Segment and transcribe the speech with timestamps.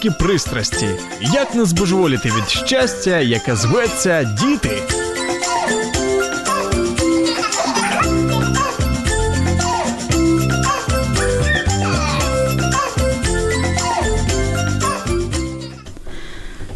[0.00, 0.88] Мамські пристрасті.
[1.20, 4.82] Як не збожеволіти від щастя, яке зветься діти.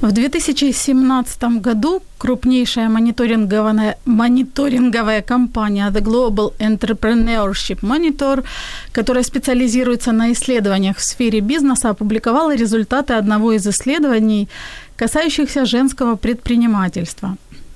[0.06, 8.44] В 2017 году крупнейшая мониторинговая, мониторинговая компания The Global Entrepreneurship Monitor,
[8.92, 14.48] которая специализируется на исследованиях в сфере бизнеса, опубликовала результаты одного из исследований,
[14.96, 17.36] касающихся женского предпринимательства.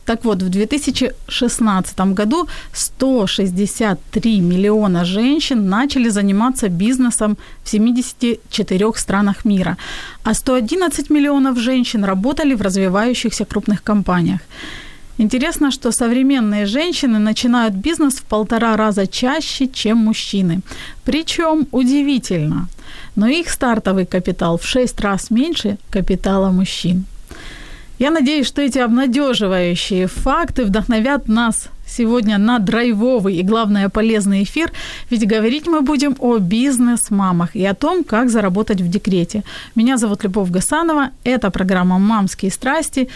[0.10, 9.78] Так вот, в 2016 году 163 миллиона женщин начали заниматься бизнесом в 74 странах мира,
[10.24, 14.40] а 111 миллионов женщин работали в развивающихся крупных компаниях.
[15.20, 20.62] Интересно, что современные женщины начинают бизнес в полтора раза чаще, чем мужчины.
[21.06, 22.68] Причем удивительно,
[23.16, 27.06] но их стартовый капитал в 6 раз меньше капитала мужчин.
[28.00, 34.72] Я надеюсь, что эти обнадеживающие факты вдохновят нас сегодня на драйвовый и, главное, полезный эфир,
[35.09, 39.44] ведь говорить мы будем о бизнес-мамах и о том, как заработать в декрете.
[39.75, 43.09] Меня зовут Любовь Гасанова, это программа «Мамские страсти»,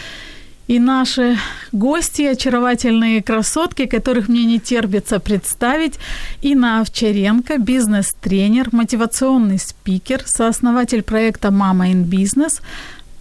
[0.67, 1.37] и наши
[1.73, 5.99] гости, очаровательные красотки, которых мне не терпится представить,
[6.41, 12.61] Инна Овчаренко, бизнес-тренер, мотивационный спикер, сооснователь проекта «Мама in Business»,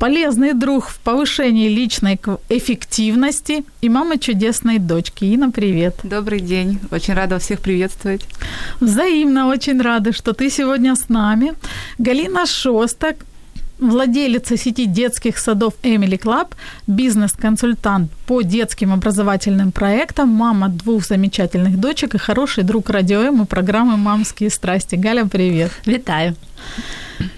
[0.03, 2.18] полезный друг в повышении личной
[2.48, 5.24] эффективности и мама чудесной дочки.
[5.27, 5.95] Инна, привет.
[6.02, 6.80] Добрый день.
[6.90, 8.23] Очень рада всех приветствовать.
[8.80, 11.52] Взаимно очень рада, что ты сегодня с нами.
[11.98, 13.14] Галина Шостак,
[13.79, 16.57] владелица сети детских садов Emily Club,
[16.89, 23.46] бизнес-консультант по детским образовательным проектам, мама двух замечательных дочек и хороший друг радио М и
[23.46, 24.96] программы «Мамские страсти».
[24.96, 25.70] Галя, привет.
[25.86, 26.35] Вітаю.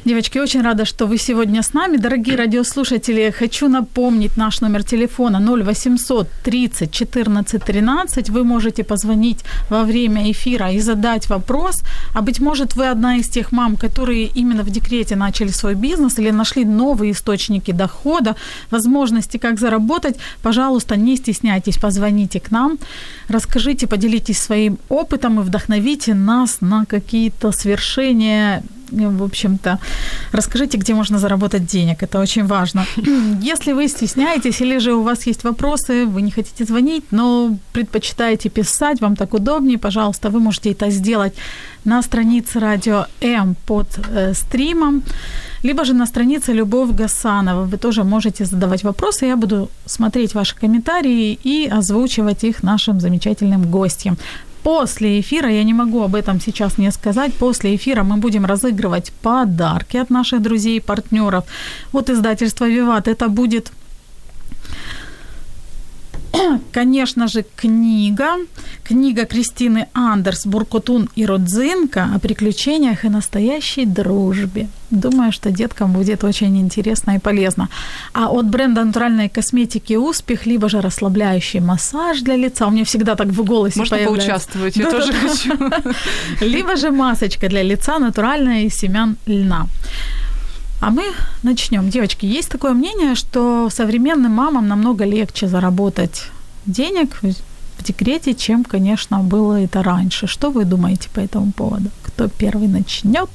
[0.05, 1.97] Девочки, очень рада, что вы сегодня с нами.
[1.97, 8.31] Дорогие радиослушатели, хочу напомнить наш номер телефона 0800 30 14 13.
[8.31, 11.83] Вы можете позвонить во время эфира и задать вопрос.
[12.15, 16.19] А быть может, вы одна из тех мам, которые именно в декрете начали свой бизнес
[16.19, 18.37] или нашли новые источники дохода,
[18.71, 20.17] возможности, как заработать.
[20.43, 22.79] Пожалуйста, не стесняйтесь, позвоните к нам,
[23.29, 29.79] расскажите, поделитесь своим опытом и вдохновите нас на какие-то свершения в общем-то,
[30.33, 32.03] расскажите, где можно заработать денег.
[32.03, 32.85] Это очень важно.
[33.43, 38.49] Если вы стесняетесь или же у вас есть вопросы, вы не хотите звонить, но предпочитаете
[38.49, 41.35] писать, вам так удобнее, пожалуйста, вы можете это сделать
[41.85, 45.03] на странице радио М под э, стримом,
[45.63, 47.65] либо же на странице Любовь Гасанова.
[47.65, 53.71] Вы тоже можете задавать вопросы, я буду смотреть ваши комментарии и озвучивать их нашим замечательным
[53.71, 54.17] гостям.
[54.65, 59.13] После эфира, я не могу об этом сейчас не сказать, после эфира мы будем разыгрывать
[59.23, 61.45] подарки от наших друзей и партнеров.
[61.93, 63.73] Вот издательство «Виват» это будет
[66.73, 68.37] конечно же, книга.
[68.83, 74.69] Книга Кристины Андерс «Буркотун и Родзинка» о приключениях и настоящей дружбе.
[74.91, 77.69] Думаю, что деткам будет очень интересно и полезно.
[78.13, 82.67] А от бренда натуральной косметики «Успех» либо же расслабляющий массаж для лица.
[82.67, 84.27] У меня всегда так в голосе Можно появляется.
[84.27, 85.53] поучаствовать, я тоже хочу.
[86.41, 89.67] Либо же масочка для лица натуральная из семян льна.
[90.85, 91.89] А мы начнем.
[91.89, 96.25] Девочки, есть такое мнение, что современным мамам намного легче заработать
[96.67, 100.27] денег в декрете, чем, конечно, было это раньше.
[100.27, 101.89] Что вы думаете по этому поводу?
[102.03, 103.31] Кто первый начнет?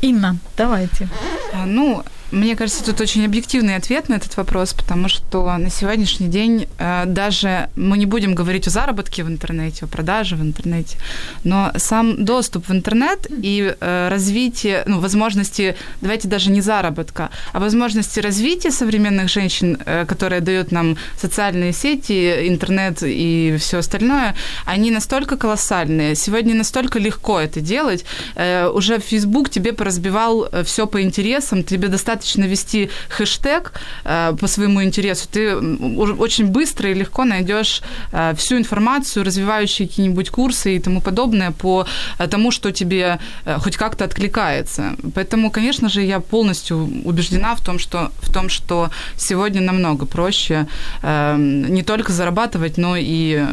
[0.00, 1.08] Инна, давайте.
[1.52, 2.02] А, ну,
[2.32, 7.04] мне кажется, тут очень объективный ответ на этот вопрос, потому что на сегодняшний день э,
[7.06, 10.96] даже мы не будем говорить о заработке в интернете, о продаже в интернете,
[11.44, 17.60] но сам доступ в интернет и э, развитие, ну, возможности, давайте даже не заработка, а
[17.60, 24.34] возможности развития современных женщин, э, которые дают нам социальные сети, интернет и все остальное,
[24.64, 26.14] они настолько колоссальные.
[26.14, 28.04] Сегодня настолько легко это делать.
[28.34, 33.72] Уже Facebook тебе поразбивал все по интересам, тебе достаточно достаточно ввести хэштег
[34.04, 37.82] э, по своему интересу, ты очень быстро и легко найдешь
[38.12, 41.86] э, всю информацию, развивающие какие-нибудь курсы и тому подобное по
[42.30, 43.18] тому, что тебе
[43.58, 44.96] хоть как-то откликается.
[45.14, 50.66] Поэтому, конечно же, я полностью убеждена в том, что, в том, что сегодня намного проще
[51.02, 53.44] не только зарабатывать, но и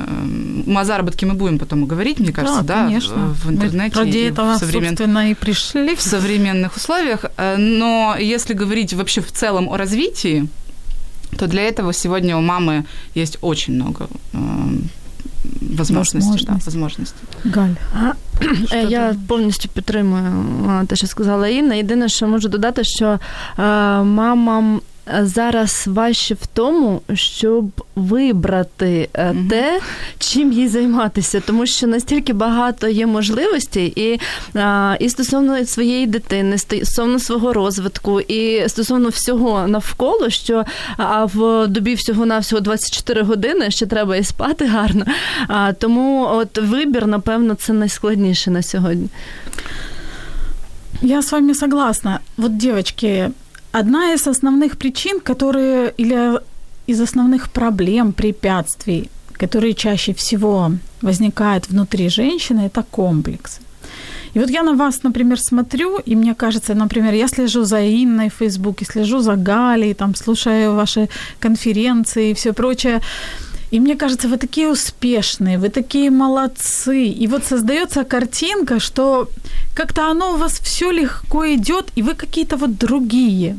[0.66, 3.36] мы о заработке мы будем потом говорить, мне кажется, да, да конечно.
[3.44, 3.98] в интернете.
[3.98, 4.90] Мы ради этого, в современ...
[4.90, 5.96] собственно, и пришли.
[5.96, 7.26] В современных условиях.
[7.38, 10.47] Э, но если говорить вообще в целом о развитии,
[11.37, 12.85] то для этого сегодня у мамы
[13.17, 14.39] есть очень много э,
[15.77, 16.19] возможностей.
[16.19, 16.47] Возможності.
[16.47, 17.17] Да, возможності.
[17.45, 17.75] Галь.
[18.73, 21.75] Е, я повністю підтримую те, що сказала Інна.
[21.75, 23.19] Єдине, що можу додати, що
[24.05, 24.81] мамам
[25.22, 27.66] зараз важче в тому, щоб
[27.96, 29.80] вибрати mm те,
[30.20, 34.20] чим їй займатися, тому що настільки багато є можливостей, і
[35.00, 40.66] і стосовно своєї дитини, стосовно свого розвитку, і стосовно всього навколо, що
[40.98, 45.06] а в добі всього на всього 24 години ще треба і спати гарно.
[45.48, 49.10] А, Тому от вибір, напевно, це найскладніше на сьогодні.
[51.02, 52.20] Я с вами согласна.
[52.38, 53.30] Вот, девочки,
[53.72, 56.40] Одна из основных причин, которые или
[56.88, 60.72] из основных проблем, препятствий, которые чаще всего
[61.02, 63.62] возникают внутри женщины, это комплексы.
[64.34, 68.30] И вот я на вас, например, смотрю, и мне кажется, например, я слежу за Инной
[68.30, 73.02] в Фейсбуке, слежу за Галей, там, слушаю ваши конференции и все прочее.
[73.72, 77.06] И мне кажется, вы такие успешные, вы такие молодцы.
[77.06, 79.28] И вот создается картинка, что
[79.76, 83.56] как-то оно у вас все легко идет, и вы какие-то вот другие.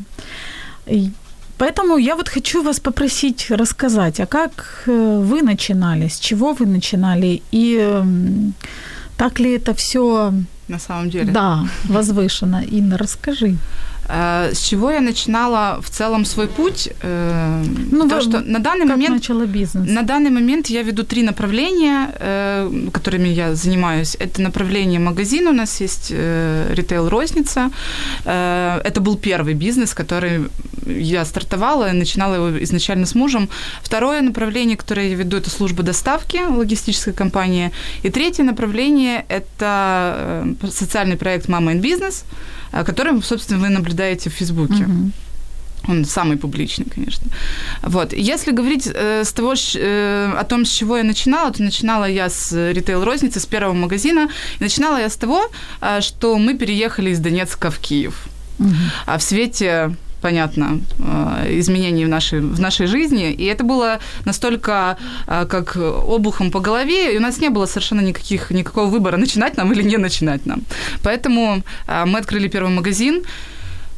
[0.86, 1.10] И
[1.58, 6.66] поэтому я вот хочу вас попросить рассказать, а как э, вы начинали, с чего вы
[6.66, 8.54] начинали, и эм,
[9.16, 10.32] так ли это все
[10.70, 11.32] на самом деле?
[11.32, 12.62] Да, возвышенно.
[12.62, 13.56] Инна, расскажи.
[14.10, 16.88] Э, с чего я начинала в целом свой путь?
[17.02, 19.88] Э, ну, то, что на данный как момент начала бизнес?
[19.88, 24.16] На данный момент я веду три направления, э, которыми я занимаюсь.
[24.20, 27.70] Это направление магазин, у нас есть ритейл-розница.
[28.24, 30.48] Это был первый бизнес, который
[30.86, 33.48] я стартовала и начинала его изначально с мужем.
[33.82, 37.72] Второе направление, которое я веду, это служба доставки, логистическая компания.
[38.02, 42.24] И третье направление– это социальный проект «Мама in Business»,
[42.84, 44.84] которым, собственно, вы наблюдаете в Фейсбуке.
[44.84, 45.10] Uh-huh.
[45.88, 47.26] Он самый публичный, конечно.
[47.82, 48.12] Вот.
[48.12, 52.28] Если говорить э, с того, э, о том, с чего я начинала, то начинала я
[52.28, 54.28] с ритейл-розницы, с первого магазина.
[54.60, 55.50] И начинала я с того,
[55.80, 58.14] э, что мы переехали из Донецка в Киев.
[58.58, 58.74] Угу.
[59.06, 63.32] А в свете понятно, э, изменений в нашей, в нашей жизни.
[63.32, 64.96] И это было настолько
[65.26, 69.56] э, как обухом по голове, и у нас не было совершенно никаких, никакого выбора, начинать
[69.56, 70.62] нам или не начинать нам.
[71.02, 73.22] Поэтому э, мы открыли первый магазин,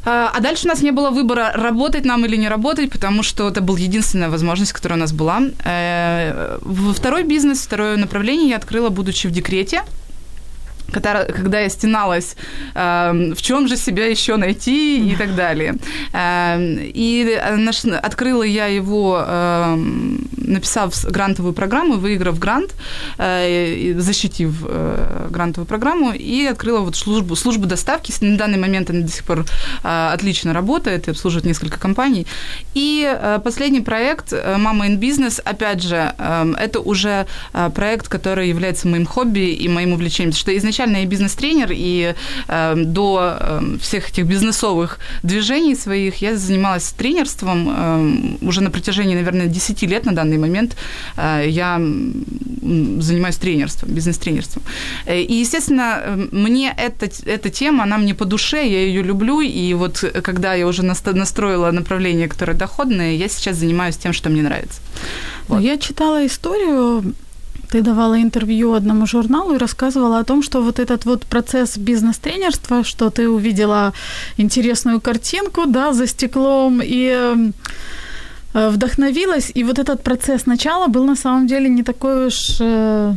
[0.04, 3.60] а дальше у нас не было выбора, работать нам или не работать, потому что это
[3.60, 5.40] была единственная возможность, которая у нас была.
[6.94, 9.82] Второй бизнес, второе направление я открыла, будучи в декрете
[10.92, 12.36] когда, когда я стеналась,
[12.74, 15.74] э, в чем же себя еще найти и так далее.
[16.12, 19.76] Э, и наш, открыла я его, э,
[20.36, 22.74] написав грантовую программу, выиграв грант,
[23.18, 28.12] э, защитив э, грантовую программу, и открыла вот службу, службу доставки.
[28.20, 29.44] На данный момент она до сих пор
[29.84, 32.26] э, отлично работает и обслуживает несколько компаний.
[32.74, 38.08] И э, последний проект э, «Мама in Business», опять же, э, это уже э, проект,
[38.08, 42.14] который является моим хобби и моим увлечением, потому что изначально изначально я бизнес-тренер, и
[42.48, 49.14] э, до э, всех этих бизнесовых движений своих я занималась тренерством э, уже на протяжении,
[49.14, 50.76] наверное, 10 лет на данный момент.
[51.16, 51.80] Э, я
[53.02, 54.62] занимаюсь тренерством, бизнес-тренерством.
[55.06, 59.40] Э, и, естественно, э, мне эта, эта тема, она мне по душе, я ее люблю,
[59.40, 64.42] и вот когда я уже настроила направление, которое доходное, я сейчас занимаюсь тем, что мне
[64.42, 64.80] нравится.
[65.48, 65.62] Вот.
[65.62, 67.14] Я читала историю
[67.72, 72.84] ты давала интервью одному журналу и рассказывала о том, что вот этот вот процесс бизнес-тренерства,
[72.84, 73.92] что ты увидела
[74.38, 77.08] интересную картинку, да, за стеклом и
[78.54, 83.14] э, вдохновилась, и вот этот процесс начала был на самом деле не такой уж э,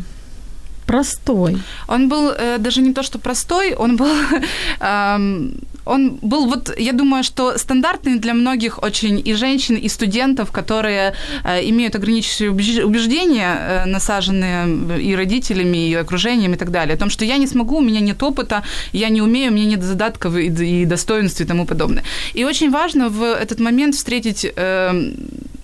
[0.85, 1.57] простой.
[1.87, 4.07] Он был э, даже не то, что простой, он был
[4.79, 5.49] э,
[5.85, 11.13] он был вот, я думаю, что стандартный для многих очень и женщин, и студентов, которые
[11.43, 17.09] э, имеют ограничивающие убеждения, э, насаженные и родителями, и окружением, и так далее, о том,
[17.09, 18.63] что я не смогу, у меня нет опыта,
[18.93, 22.03] я не умею, у меня нет задатков и, и достоинств и тому подобное.
[22.33, 25.13] И очень важно в этот момент встретить э,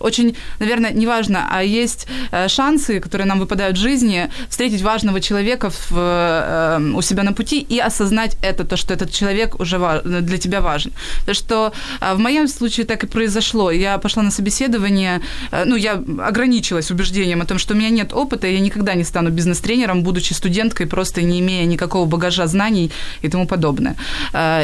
[0.01, 5.69] очень, наверное, неважно, а есть э, шансы, которые нам выпадают в жизни, встретить важного человека
[5.69, 10.37] в, э, у себя на пути и осознать это, то, что этот человек уже для
[10.37, 10.91] тебя важен.
[11.25, 13.71] То, что в моем случае так и произошло.
[13.71, 15.21] Я пошла на собеседование,
[15.65, 19.03] ну, я ограничилась убеждением о том, что у меня нет опыта, и я никогда не
[19.03, 22.91] стану бизнес-тренером, будучи студенткой, просто не имея никакого багажа знаний
[23.21, 23.95] и тому подобное.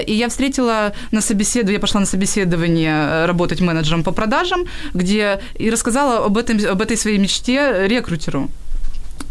[0.08, 5.27] И я встретила на собеседовании, я пошла на собеседование работать менеджером по продажам, где
[5.60, 8.50] и рассказала об, этом, об этой своей мечте рекрутеру.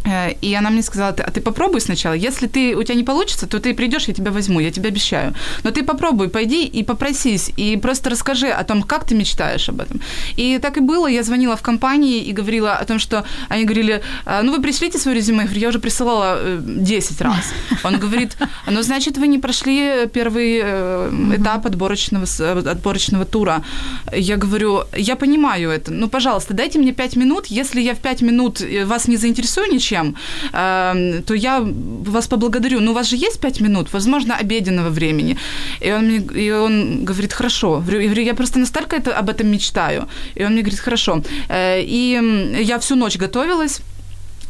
[0.07, 2.15] Э, и она мне сказала, а ты попробуй сначала.
[2.15, 5.35] Если ты, у тебя не получится, то ты придешь, я тебя возьму, я тебе обещаю.
[5.65, 9.81] Но ты попробуй, пойди и попросись, и просто расскажи о том, как ты мечтаешь об
[9.81, 10.01] этом.
[10.37, 11.07] И так и было.
[11.09, 14.99] Я звонила в компании и говорила о том, что они говорили, «А, ну вы пришлите
[14.99, 15.39] свое резюме.
[15.39, 17.53] Я говорю, я уже присылала 10 э, раз.
[17.85, 18.37] Он говорит,
[18.71, 22.27] ну значит, вы не прошли первый э, этап отборочного,
[22.71, 23.65] отборочного тура.
[24.13, 27.47] Я говорю, я понимаю это, ну, пожалуйста, дайте мне 5 минут.
[27.47, 30.15] Если я в 5 минут вас не заинтересую ничем, чем,
[30.53, 32.81] эм, то я вас поблагодарю.
[32.81, 35.37] Ну, у вас же есть пять минут, возможно, обеденного времени.
[35.81, 37.83] И он, мне, и он говорит, хорошо.
[37.87, 40.09] Я говорю, я просто настолько это, об этом мечтаю.
[40.39, 41.23] И он мне говорит, хорошо.
[41.49, 43.81] Э, и я всю ночь готовилась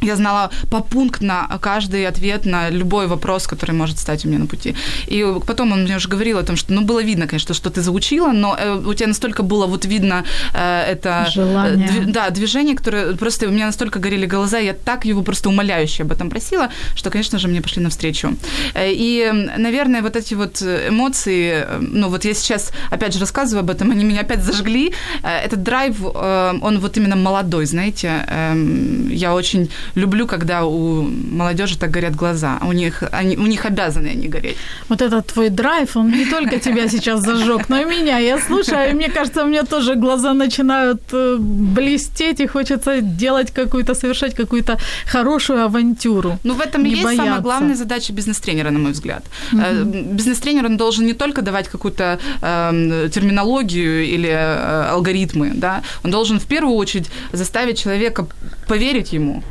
[0.01, 4.75] я знала попунктно каждый ответ на любой вопрос, который может стать у меня на пути.
[5.07, 7.81] И потом он мне уже говорил о том, что, ну, было видно, конечно, что ты
[7.81, 10.23] заучила, но э, у тебя настолько было вот видно
[10.53, 11.27] э, это...
[11.31, 11.87] Желание.
[11.87, 16.03] Дв, да, движение, которое просто у меня настолько горели глаза, я так его просто умоляюще
[16.03, 18.35] об этом просила, что, конечно же, мне пошли навстречу.
[18.73, 23.63] Э, и, наверное, вот эти вот эмоции, э, ну, вот я сейчас, опять же, рассказываю
[23.63, 24.93] об этом, они меня опять зажгли.
[25.23, 31.91] Этот драйв, он вот именно молодой, знаете, эм, я очень люблю, когда у молодежи так
[31.91, 32.59] горят глаза.
[32.61, 34.57] У них, они, у них обязаны они гореть.
[34.89, 38.17] Вот этот твой драйв, он не только тебя сейчас зажег, но и меня.
[38.17, 43.51] Я слушаю, и мне кажется, у меня тоже глаза начинают э, блестеть, и хочется делать
[43.51, 46.39] какую-то, совершать какую-то хорошую авантюру.
[46.43, 47.25] Ну, в этом и есть бояться.
[47.25, 49.23] самая главная задача бизнес-тренера, на мой взгляд.
[49.51, 50.13] Mm-hmm.
[50.13, 56.39] Бизнес-тренер, он должен не только давать какую-то э, терминологию или э, алгоритмы, да, он должен
[56.39, 58.27] в первую очередь заставить человека
[58.67, 59.43] поверить ему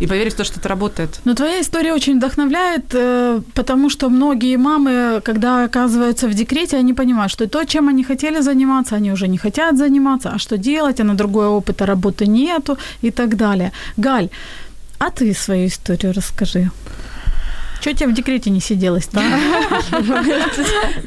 [0.00, 1.20] и поверить в то, что это работает.
[1.24, 6.94] Но твоя история очень вдохновляет, э, потому что многие мамы, когда оказываются в декрете, они
[6.94, 11.00] понимают, что то, чем они хотели заниматься, они уже не хотят заниматься, а что делать,
[11.00, 13.70] а на другой опыта работы нету и так далее.
[13.96, 14.28] Галь,
[14.98, 16.70] а ты свою историю расскажи.
[17.80, 19.24] Чого тебе в декреті не сиділось, так?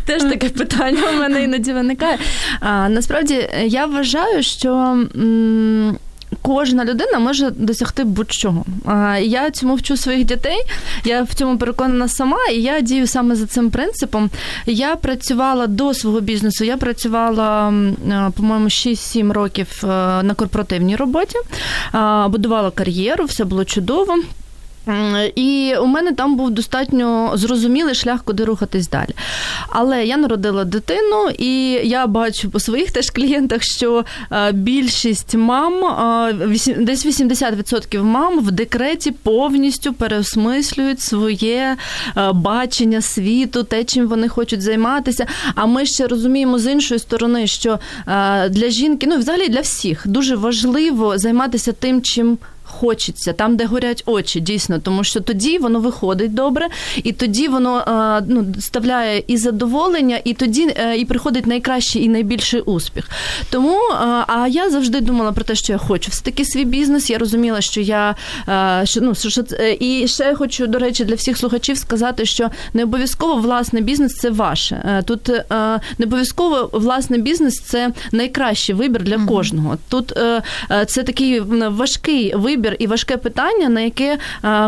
[0.06, 2.18] Теж таке питання у мене іноді виникає.
[2.90, 4.98] Насправді я вважаю, що
[6.43, 8.65] Кожна людина може досягти будь-чого.
[9.21, 10.65] Я цьому вчу своїх дітей,
[11.05, 14.31] я в цьому переконана сама, і я дію саме за цим принципом.
[14.67, 17.73] Я працювала до свого бізнесу, я працювала,
[18.37, 19.69] по-моєму, 6-7 років
[20.23, 21.39] на корпоративній роботі,
[22.29, 24.15] будувала кар'єру, все було чудово.
[25.35, 29.11] І у мене там був достатньо зрозумілий шлях, куди рухатись далі.
[29.69, 35.75] Але я народила дитину, і я бачу по своїх теж клієнтах, що е, більшість мам,
[36.79, 41.77] десь 80% мам в декреті повністю переосмислюють своє
[42.17, 45.27] е, бачення світу, те, чим вони хочуть займатися.
[45.55, 50.09] А ми ще розуміємо з іншої сторони, що е, для жінки, ну взагалі для всіх,
[50.09, 52.39] дуже важливо займатися тим, чим
[52.83, 56.69] хочеться, там, де горять очі, дійсно, тому що тоді воно виходить добре,
[57.05, 62.09] і тоді воно е, ну, ставляє і задоволення, і тоді е, і приходить найкращий і
[62.09, 63.11] найбільший успіх.
[63.51, 63.95] Тому е,
[64.27, 67.11] а я завжди думала про те, що я хочу все таки свій бізнес.
[67.11, 68.15] Я розуміла, що я
[68.85, 69.43] що, ну, що
[69.81, 74.15] і ще я хочу, до речі, для всіх слухачів сказати, що не обов'язково власний бізнес
[74.15, 75.03] це ваше.
[75.05, 75.29] Тут
[75.99, 79.79] не обов'язково власний бізнес це найкращий вибір для кожного.
[79.89, 80.13] Тут
[80.87, 84.19] це такий важкий вибір вибір і важке питання, на яке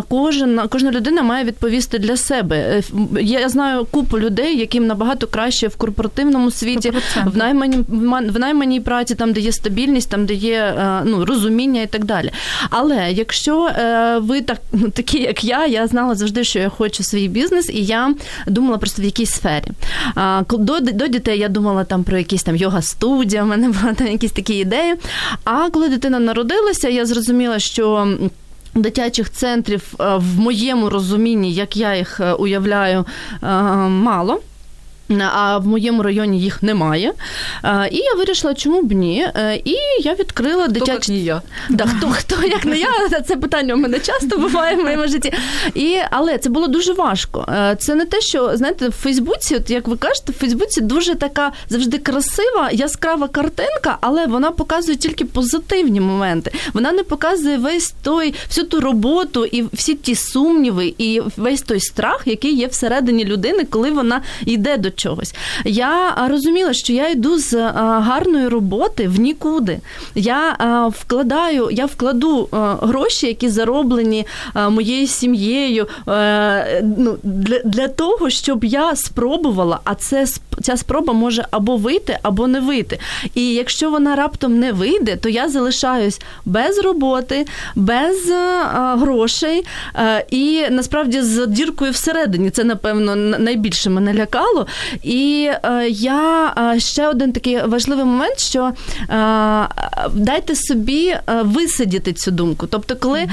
[0.08, 2.56] кожен кожна людина має відповісти для себе.
[2.56, 2.82] Е,
[3.20, 7.30] я знаю купу людей, яким набагато краще в корпоративному світі, 100%.
[7.30, 7.84] в найманій
[8.32, 12.30] в найманій праці, там де є стабільність, там де є ну розуміння і так далі.
[12.70, 17.02] Але якщо е, ви так ну, такі, як я, я знала завжди, що я хочу
[17.02, 18.14] свій бізнес, і я
[18.46, 19.68] думала просто в якійсь сфері.
[20.50, 24.06] До до дітей я думала там про якісь там йога студія, у мене були там
[24.06, 24.94] якісь такі ідеї.
[25.44, 28.17] А коли дитина народилася, я зрозуміла, що що.
[28.75, 33.05] Дитячих центрів е, в моєму розумінні, як я їх е, уявляю,
[33.43, 33.48] е,
[33.88, 34.41] мало.
[35.20, 37.12] А в моєму районі їх немає.
[37.90, 39.28] І я вирішила, чому б ні.
[39.37, 40.96] Е, і я відкрила дитячий...
[40.96, 41.42] Хто, як не я.
[41.70, 42.88] Да, хто, хто як не я,
[43.26, 45.32] це питання у мене часто буває в моєму житті.
[45.75, 47.46] І, Але це було дуже важко.
[47.49, 51.14] Е, це не те, що знаєте, в Фейсбуці, от як ви кажете, в Фейсбуці дуже
[51.14, 56.52] така завжди красива, яскрава картинка, але вона показує тільки позитивні моменти.
[56.73, 61.80] Вона не показує весь той, всю ту роботу і всі ті сумніви, і весь той
[61.80, 65.34] страх, який є всередині людини, коли вона йде до чогось.
[65.64, 69.78] Я розуміла, що я йду з гарної роботи в нікуди.
[70.14, 70.56] Я
[70.94, 72.48] вкладаю, я вкладу
[72.82, 74.26] гроші, які зароблені
[74.70, 75.86] моєю сім'єю
[76.82, 80.26] ну, для для того, щоб я спробувала, а це
[80.62, 82.98] ця спроба може або вийти, або не вийти.
[83.34, 88.32] І якщо вона раптом не вийде, то я залишаюсь без роботи, без
[88.74, 89.64] грошей
[90.30, 92.50] і насправді з діркою всередині.
[92.50, 94.66] Це, напевно, найбільше мене лякало.
[95.03, 98.73] І е, я е, ще один такий важливий момент, що е,
[100.14, 102.67] дайте собі висидіти цю думку.
[102.67, 103.29] Тобто, коли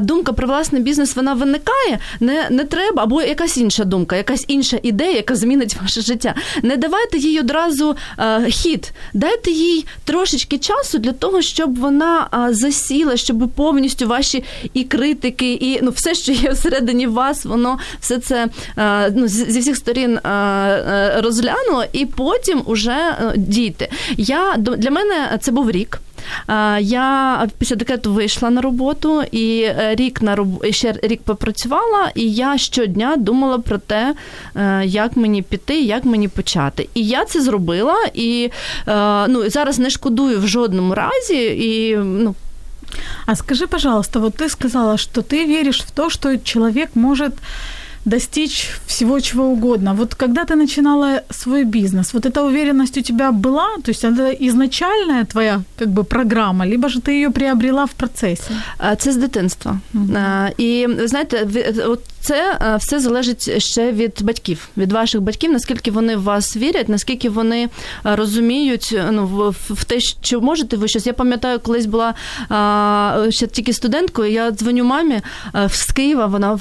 [0.00, 4.78] думка про власний бізнес вона виникає, не не треба, або якась інша думка, якась інша
[4.82, 6.34] ідея, яка змінить ваше життя.
[6.62, 7.96] Не давайте їй одразу
[8.48, 14.44] хід, дайте їй трошечки часу для того, щоб вона засіла, щоб повністю ваші
[14.74, 18.48] і критики, і ну все, що є всередині вас, воно все це
[19.14, 20.18] ну, зі всіх сторін
[21.16, 23.88] розглянула, і потім уже е, дійти.
[24.16, 26.00] Я для мене це був рік.
[26.80, 30.66] Я після декрету вийшла на роботу і е, рік на роб...
[30.70, 34.14] ще рік попрацювала, і я щодня думала про те,
[34.56, 36.88] е, як мені піти, як мені почати.
[36.94, 38.50] І я це зробила, і
[39.28, 41.44] ну, зараз не шкодую в жодному разі.
[41.44, 42.34] і ну,
[43.26, 47.34] А скажи, пожалуйста, вот ты сказала, что ты веришь в то, что человек может
[48.05, 49.93] достичь всего чего угодно.
[49.93, 54.31] Вот когда ты начинала свой бизнес, вот эта уверенность у тебя была, то есть это
[54.31, 58.51] изначальная твоя как бы програма, либо же ты ее приобрела в процесі?
[58.97, 59.79] Це з дитинства.
[59.95, 60.51] Uh-huh.
[60.57, 61.47] І знаєте,
[61.85, 66.89] от це все залежить ще від батьків, від ваших батьків, наскільки вони в вас вірять,
[66.89, 67.69] наскільки вони
[68.03, 71.07] розуміють ну, в, в те, що можете ви щось.
[71.07, 72.13] Я пам'ятаю, колись була
[73.29, 74.31] ще тільки студенткою.
[74.31, 75.21] Я дзвоню мамі
[75.69, 76.25] з Києва.
[76.25, 76.59] Вона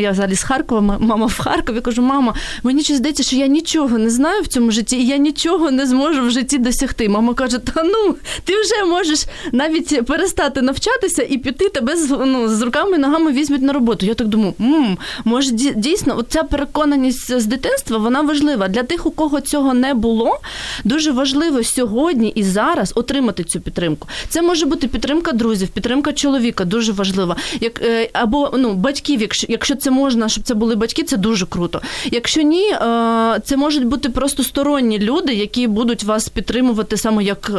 [0.00, 0.71] я взагалі з Харкова.
[0.73, 1.81] Харкова, мама в Харкові.
[1.81, 5.17] Кажу, мама, мені щось здається, що я нічого не знаю в цьому житті, і я
[5.17, 7.09] нічого не зможу в житті досягти.
[7.09, 12.47] Мама каже: Та ну, ти вже можеш навіть перестати навчатися і піти тебе з ну,
[12.47, 14.05] з руками і ногами візьмуть на роботу.
[14.05, 18.67] Я так думаю, мм, може дійсно, ця переконаність з дитинства вона важлива.
[18.67, 20.39] Для тих, у кого цього не було,
[20.83, 24.07] дуже важливо сьогодні і зараз отримати цю підтримку.
[24.29, 27.35] Це може бути підтримка друзів, підтримка чоловіка, дуже важлива.
[27.61, 31.45] Як е, або ну батьків, якщо якщо це можна, щоб це були батьки, це дуже
[31.45, 31.81] круто.
[32.11, 37.51] Якщо ні, е, це можуть бути просто сторонні люди, які будуть вас підтримувати саме як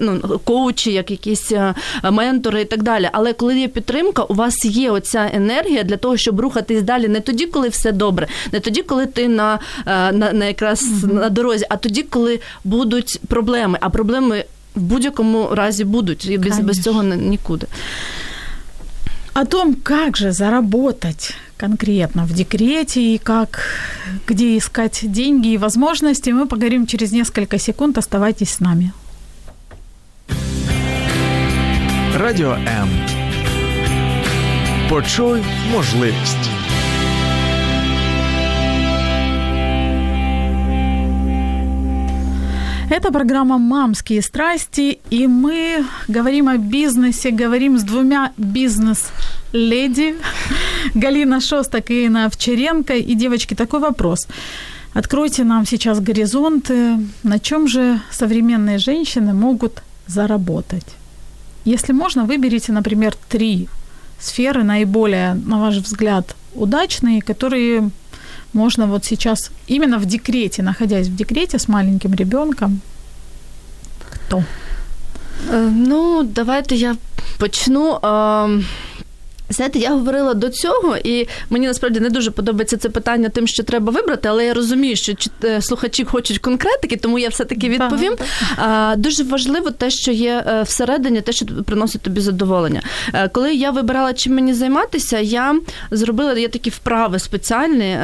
[0.00, 1.74] ну, коучі, як якісь е,
[2.10, 3.08] ментори і так далі.
[3.12, 7.20] Але коли є підтримка, у вас є оця енергія для того, щоб рухатись далі, не
[7.20, 11.12] тоді, коли все добре, не тоді, коли ти на, е, на, на якраз mm-hmm.
[11.12, 13.78] на дорозі, а тоді, коли будуть проблеми.
[13.80, 14.44] А проблеми
[14.74, 17.66] в будь-якому разі будуть і без, без цього нікуди.
[19.34, 23.60] О том, как же заработать конкретно в декрете и как,
[24.26, 27.98] где искать деньги и возможности, мы поговорим через несколько секунд.
[27.98, 28.90] Оставайтесь с нами.
[32.16, 32.88] Радіо М.
[34.88, 36.50] Почуй можливість.
[42.90, 48.30] Это программа «Мамские страсти», и мы говорим о бизнесе, говорим с двумя
[49.52, 50.16] бизнес-леди,
[50.94, 52.94] Галина Шостак и Инна Овчаренко.
[52.94, 54.26] И, девочки, такой вопрос.
[54.94, 56.98] Откройте нам сейчас горизонты.
[57.22, 60.86] На чем же современные женщины могут заработать?
[61.64, 63.68] Если можно, выберите, например, три
[64.20, 67.90] сферы наиболее, на ваш взгляд, удачные, которые
[68.52, 72.80] можно вот сейчас именно в декрете, находясь в декрете с маленьким ребенком,
[74.10, 74.42] кто?
[75.48, 76.96] Э, ну, давайте я
[77.38, 77.98] почну.
[79.52, 83.62] Знаєте, я говорила до цього, і мені насправді не дуже подобається це питання тим, що
[83.62, 85.12] треба вибрати, але я розумію, що
[85.44, 88.16] е, слухачі хочуть конкретики, тому я все-таки відповім.
[88.56, 92.82] А, Дуже важливо те, що є е, всередині, те, що приносить тобі задоволення.
[93.14, 95.60] Е, коли я вибирала, чим мені займатися, я
[95.90, 97.96] зробила є такі вправи спеціальні.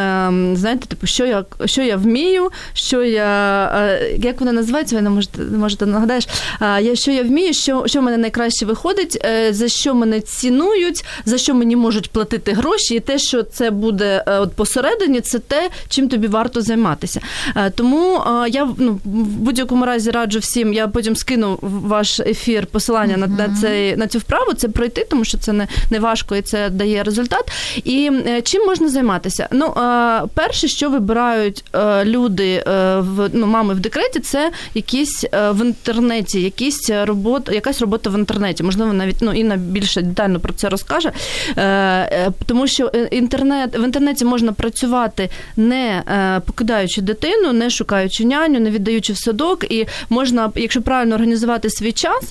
[0.56, 5.42] Знаєте, типу, що я що я вмію, що я як вони називаються, ви не можете
[5.42, 6.28] можете нагадаєш,
[6.60, 11.04] я що я вмію, що що в мене найкраще виходить, за що мене цінують.
[11.24, 15.38] за за що мені можуть платити гроші, і те, що це буде от посередині, це
[15.38, 17.20] те, чим тобі варто займатися.
[17.74, 20.72] Тому я ну, в будь-якому разі раджу всім.
[20.72, 23.38] Я потім скину ваш ефір посилання uh-huh.
[23.38, 24.54] на, на цей на цю вправу.
[24.54, 27.52] Це пройти, тому що це не, не важко і це дає результат.
[27.84, 28.10] І
[28.42, 29.48] чим можна займатися?
[29.52, 29.72] Ну,
[30.34, 31.64] перше, що вибирають
[32.04, 32.62] люди
[32.98, 38.62] в ну, мами в декреті, це якісь в інтернеті, якісь робота, якась робота в інтернеті.
[38.62, 41.12] Можливо, навіть ну Інна більше детально про це розкаже,
[42.46, 46.02] тому що інтернет в інтернеті можна працювати не
[46.46, 51.92] покидаючи дитину, не шукаючи няню, не віддаючи в садок, і можна, якщо правильно організувати свій
[51.92, 52.24] час,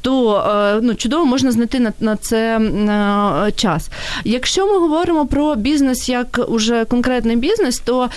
[0.00, 2.60] то ну чудово можна знайти на, на це
[3.56, 3.90] час.
[4.24, 8.10] Якщо ми говоримо про бізнес як уже конкретний бізнес, то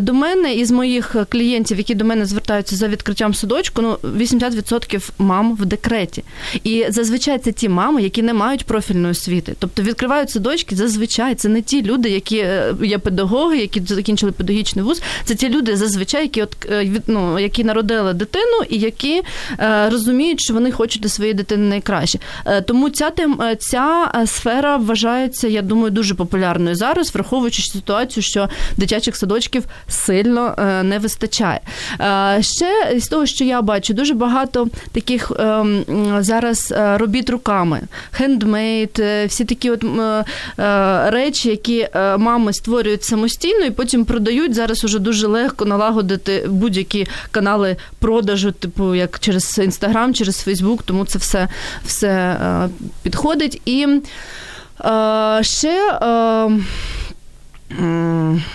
[0.00, 5.56] до мене із моїх клієнтів, які до мене звертаються за відкриттям садочку, ну 80% мам
[5.56, 6.24] в декреті.
[6.64, 9.54] І зазвичай це ті мами, які не мають профільної освіти.
[9.58, 14.84] Тобто відкривають садочки, зазвичай це не ті люди, які е, є педагоги, які закінчили педагогічний
[14.84, 15.02] вуз.
[15.24, 19.22] Це ті люди, зазвичай, які от е, ну, які народили дитину і які
[19.60, 22.18] е, розуміють, що вони хочуть для своєї дитини найкраще.
[22.46, 28.48] Е, тому ця тем, ця сфера вважається, я думаю, дуже популярною зараз, враховуючи ситуацію, що
[28.76, 31.60] дитячих садочків сильно е, не вистачає.
[32.00, 35.84] Е, ще з того, що я бачу, дуже багато таких ем,
[36.20, 40.26] зараз робіт руками, хендмейд, всі такі от
[41.12, 44.54] речі, які мами створюють самостійно і потім продають.
[44.54, 51.04] Зараз уже дуже легко налагодити будь-які канали продажу, типу як через інстаграм, через Фейсбук, тому
[51.04, 51.48] це все,
[51.84, 52.36] все
[53.02, 53.62] підходить.
[53.66, 53.86] І
[55.40, 55.98] ще.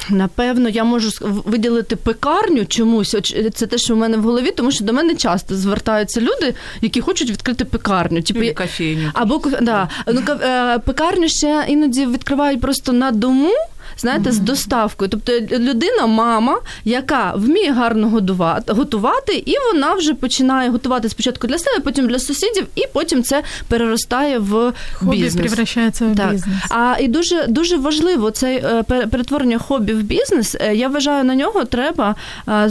[0.10, 1.10] Напевно, я можу
[1.45, 3.15] виділити пекарню чомусь.
[3.53, 7.01] Це те, що в мене в голові, тому що до мене часто звертаються люди, які
[7.01, 8.21] хочуть відкрити пекарню.
[8.21, 9.12] Типу, кофейню.
[9.13, 9.89] Або да.
[10.08, 13.51] Ну, е, пекарню ще іноді відкривають просто на дому
[13.99, 15.09] знаєте, з доставкою.
[15.09, 21.57] Тобто людина, мама, яка вміє гарно годувати, готувати, і вона вже починає готувати спочатку для
[21.57, 25.45] себе, потім для сусідів, і потім це переростає в хобі бізнес.
[25.47, 26.31] превращається в так.
[26.31, 26.57] бізнес.
[26.69, 30.55] А і дуже дуже важливо це е, перетворення хобі в бізнес.
[30.59, 32.15] Е, я вважаю, на нього треба
[32.47, 32.69] е,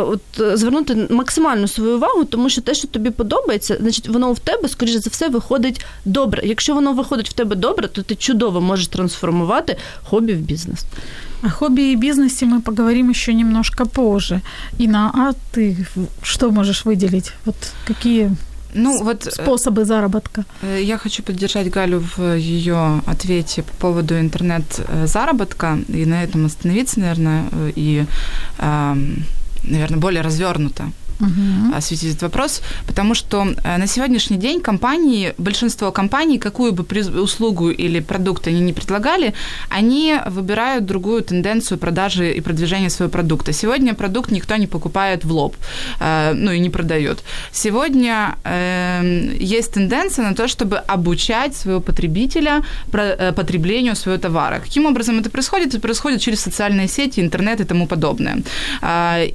[0.00, 0.20] от,
[0.58, 4.98] звернути максимальну свою увагу, тому що те, що тобі подобається, значить воно в тебе, скоріше
[4.98, 6.42] за все, виходить добре.
[6.44, 10.86] Якщо воно виходить в тебе добре, то ти чудово можеш трансформувати хобі в бізнес бизнес.
[11.42, 14.40] О хобби и бизнесе мы поговорим еще немножко позже.
[14.78, 15.76] Ина, а ты
[16.22, 17.32] что можешь выделить?
[17.44, 18.30] Вот какие
[18.74, 20.44] ну, вот, э, способы заработка.
[20.62, 27.00] Э, я хочу поддержать Галю в ее ответе по поводу интернет-заработка и на этом остановиться,
[27.00, 27.44] наверное,
[27.76, 28.04] и,
[28.58, 31.76] наверное, более развернуто угу.
[31.76, 36.84] осветить этот вопрос, потому что э, на сегодняшний день компании, большинство компаний, какую бы
[37.20, 39.34] услугу или продукт они не предлагали,
[39.68, 43.52] они выбирают другую тенденцию продажи и продвижения своего продукта.
[43.52, 45.56] Сегодня продукт никто не покупает в лоб,
[46.00, 47.18] э, ну и не продает.
[47.52, 52.62] Сегодня э, есть тенденция на то, чтобы обучать своего потребителя
[53.36, 54.60] потреблению своего товара.
[54.60, 55.68] Каким образом это происходит?
[55.68, 58.42] Это происходит через социальные сети, интернет и тому подобное.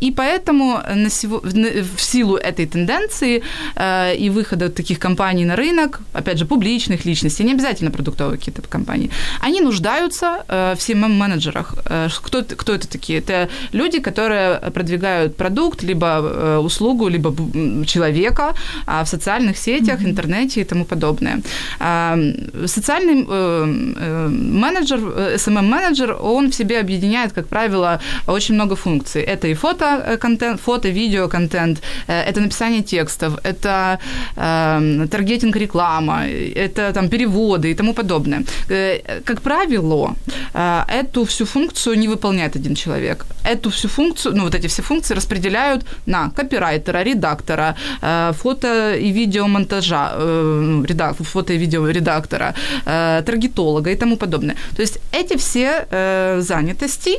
[0.01, 3.43] И поэтому на сегодня в силу этой тенденции
[3.75, 8.61] э, и выхода таких компаний на рынок, опять же, публичных личностей, не обязательно продуктовые какие-то
[8.61, 9.09] компании,
[9.41, 11.75] они нуждаются э, в CMM-менеджерах.
[11.85, 13.19] Э, кто, кто это такие?
[13.19, 17.33] Это люди, которые продвигают продукт, либо э, услугу, либо
[17.85, 18.53] человека
[18.87, 20.09] э, в социальных сетях, mm-hmm.
[20.09, 21.41] интернете и тому подобное.
[21.79, 23.65] Э, социальный э,
[23.99, 24.99] э, менеджер,
[25.37, 29.21] SMM-менеджер, он в себе объединяет, как правило, очень много функций.
[29.21, 33.99] Это и фото-контент, фото-видео-контент, контент, э, это написание текстов, это
[34.35, 38.43] э, таргетинг реклама, это там переводы и тому подобное.
[38.69, 40.15] Э, как правило,
[40.53, 43.25] э, эту всю функцию не выполняет один человек.
[43.43, 47.75] Эту всю функцию, ну вот эти все функции распределяют на копирайтера, редактора,
[48.31, 50.11] фото и видеомонтажа,
[50.87, 52.53] редак, фото и видео редактора,
[52.85, 54.55] э, таргетолога и тому подобное.
[54.75, 55.87] То есть эти все
[56.39, 57.17] занятости,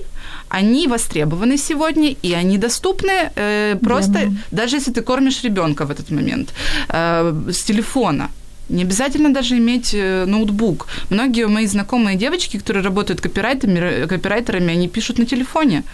[0.48, 4.28] они востребованы сегодня, и они доступны э, просто, да.
[4.50, 6.54] даже если ты кормишь ребенка в этот момент
[6.88, 8.28] э, с телефона.
[8.68, 10.86] Не обязательно даже иметь э, ноутбук.
[11.10, 15.84] Многие мои знакомые девочки, которые работают копирайтерами, копирайтерами, они пишут на телефоне.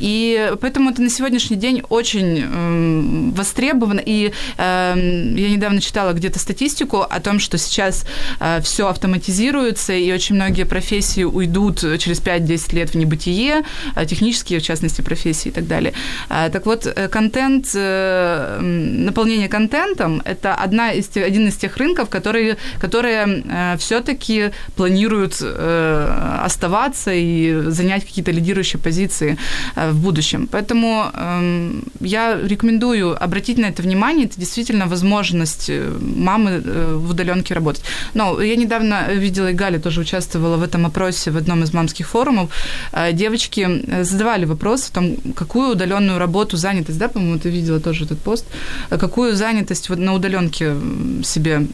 [0.00, 4.00] И поэтому это на сегодняшний день очень э, востребовано.
[4.04, 4.94] И э,
[5.36, 8.04] я недавно читала где-то статистику о том, что сейчас
[8.40, 13.62] э, все автоматизируется, и очень многие профессии уйдут через 5-10 лет в небытие,
[13.94, 15.92] э, технические, в частности, профессии и так далее.
[16.28, 22.07] Э, так вот, э, контент, э, наполнение контентом– это одна из, один из тех рынков,
[22.08, 29.38] которые, которые э, все-таки планируют э, оставаться и занять какие-то лидирующие позиции
[29.76, 30.48] э, в будущем.
[30.50, 34.26] Поэтому э, я рекомендую обратить на это внимание.
[34.26, 37.84] Это действительно возможность э, мамы э, в удаленке работать.
[38.14, 42.08] Но я недавно видела, и Галя тоже участвовала в этом опросе в одном из мамских
[42.08, 42.50] форумов.
[42.92, 48.04] Э, девочки задавали вопрос о том, какую удаленную работу, занятость, да, по-моему, ты видела тоже
[48.04, 48.46] этот пост,
[48.90, 50.74] какую занятость вот на удаленке
[51.22, 51.66] себе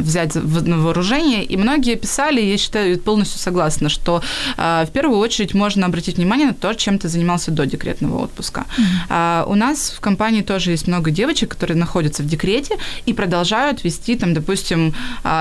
[0.00, 1.44] взять на вооружение.
[1.44, 4.22] И многие писали, я считаю, полностью согласна, что
[4.56, 8.64] а, в первую очередь можно обратить внимание на то, чем ты занимался до декретного отпуска.
[9.08, 9.44] Mm-hmm.
[9.46, 14.16] У нас в компании тоже есть много девочек, которые находятся в декрете и продолжают вести,
[14.16, 14.94] там, допустим,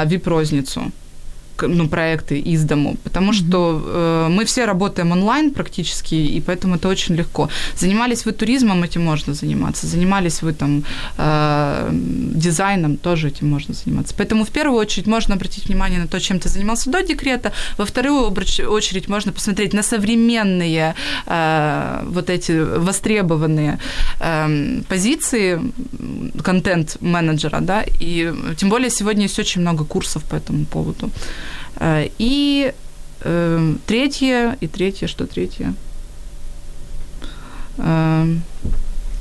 [0.05, 0.91] вип-розницу
[1.61, 3.47] ну, проекты из дому, потому mm-hmm.
[3.47, 7.49] что э, мы все работаем онлайн практически, и поэтому это очень легко.
[7.75, 9.87] Занимались вы туризмом, этим можно заниматься.
[9.87, 10.83] Занимались вы там
[11.17, 11.89] э,
[12.35, 14.13] дизайном, тоже этим можно заниматься.
[14.17, 17.51] Поэтому в первую очередь можно обратить внимание на то, чем ты занимался до декрета.
[17.77, 18.33] Во вторую
[18.69, 23.79] очередь можно посмотреть на современные э, вот эти востребованные
[24.19, 25.59] э, позиции
[26.43, 31.09] контент-менеджера, да, и тем более сегодня есть очень много курсов по этому поводу.
[31.80, 32.72] Э, и
[33.24, 35.74] э, третье, и третье, что третье?
[37.78, 38.36] Э,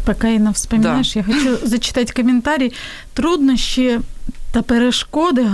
[0.06, 1.20] Пока Інна вспоминаєш, да.
[1.20, 2.74] я хочу зачитати коментарі.
[3.14, 4.00] Труднощі
[4.52, 5.46] та перешкоди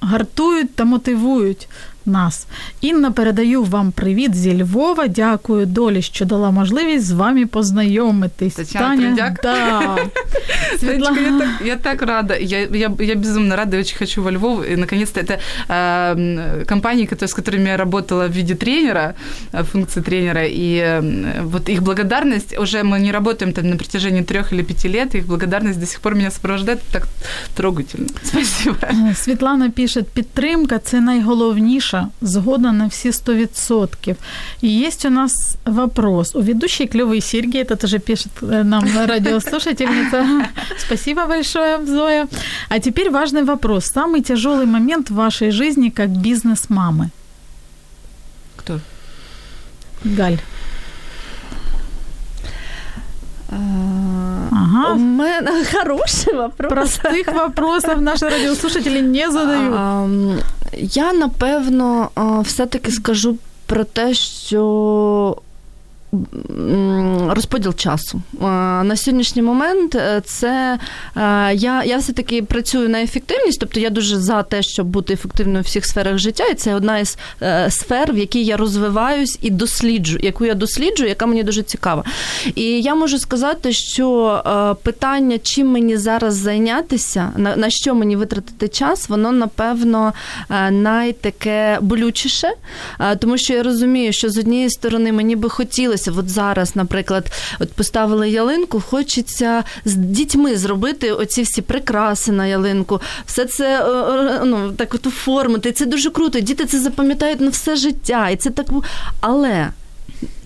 [0.00, 1.68] гартують та мотивують
[2.08, 2.46] нас.
[2.80, 5.08] Інна, передаю вам привіт зі Львова.
[5.08, 8.54] Дякую долі, що дала можливість з вами познайомитись.
[8.54, 9.96] Таня, Таня да.
[10.78, 11.10] Светла...
[11.10, 12.36] я, так, я так рада.
[12.36, 14.64] Я, я, я безумно рада, очень хочу во Львов.
[14.70, 15.38] И, наконец-то, это
[15.68, 19.14] э, компании, которые, с которыми я работала в виде тренера,
[19.52, 24.22] э, функции тренера, и э, вот их благодарность, уже мы не работаем там на протяжении
[24.22, 27.08] трех или пяти лет, их благодарность до сих пор меня сопровождает так
[27.54, 28.08] трогательно.
[28.22, 28.76] Спасибо.
[29.14, 34.17] Світлана пише, підтримка – це найголовніше Маша, згодна на все 100%.
[34.61, 36.35] И есть у нас вопрос.
[36.35, 40.25] У ведущей клевые серьги, это тоже пишет э, нам радиослушательница.
[40.77, 42.27] Спасибо большое, Зоя.
[42.69, 43.85] А теперь важный вопрос.
[43.85, 47.09] Самый тяжелый момент в вашей жизни как бизнес-мамы?
[48.55, 48.79] Кто?
[50.03, 50.39] Галь.
[53.49, 54.93] А, ага.
[54.93, 56.71] У мене хороший вопрос.
[56.71, 60.43] Простых вопросов наши радиослушатели не задают.
[60.77, 62.09] Я напевно
[62.43, 65.37] все-таки скажу про те, що
[67.29, 68.21] розподіл часу.
[68.83, 70.79] На сьогоднішній момент е, це
[71.17, 75.61] е, я я все-таки працюю на ефективність, тобто я дуже за те, щоб бути ефективною
[75.61, 79.49] в всіх сферах життя, і це одна із е, сфер, в якій я розвиваюсь і
[79.49, 82.03] досліджую, яку я досліджую, яка мені дуже цікава.
[82.55, 88.67] І я можу сказати, що питання, чим мені зараз зайнятися, на, на що мені витратити
[88.67, 90.13] час, воно напевно
[90.71, 92.47] найтаке болючіше,
[93.19, 97.31] тому що я розумію, що з однієї сторони мені би хотілося хочеться, от зараз, наприклад,
[97.59, 104.39] от поставили ялинку, хочеться з дітьми зробити оці всі прикраси на ялинку, все це е,
[104.39, 105.71] е, ну, так от оформити.
[105.71, 106.39] Це дуже круто.
[106.39, 108.29] Діти це запам'ятають на все життя.
[108.29, 108.67] І це так.
[109.21, 109.69] Але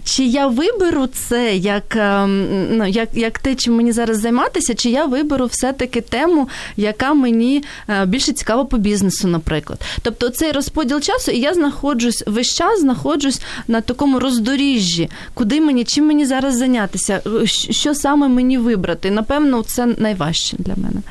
[0.07, 4.89] чи я виберу це як ем, ну, як, як те, чим мені зараз займатися, чи
[4.89, 9.79] я виберу все-таки тему, яка мені е, більше цікава по бізнесу, наприклад.
[10.01, 15.83] Тобто цей розподіл часу, і я знаходжусь весь час знаходжусь на такому роздоріжжі, куди мені,
[15.83, 17.21] чим мені зараз зайнятися,
[17.69, 19.11] що саме мені вибрати.
[19.11, 21.01] Напевно, це найважче для мене.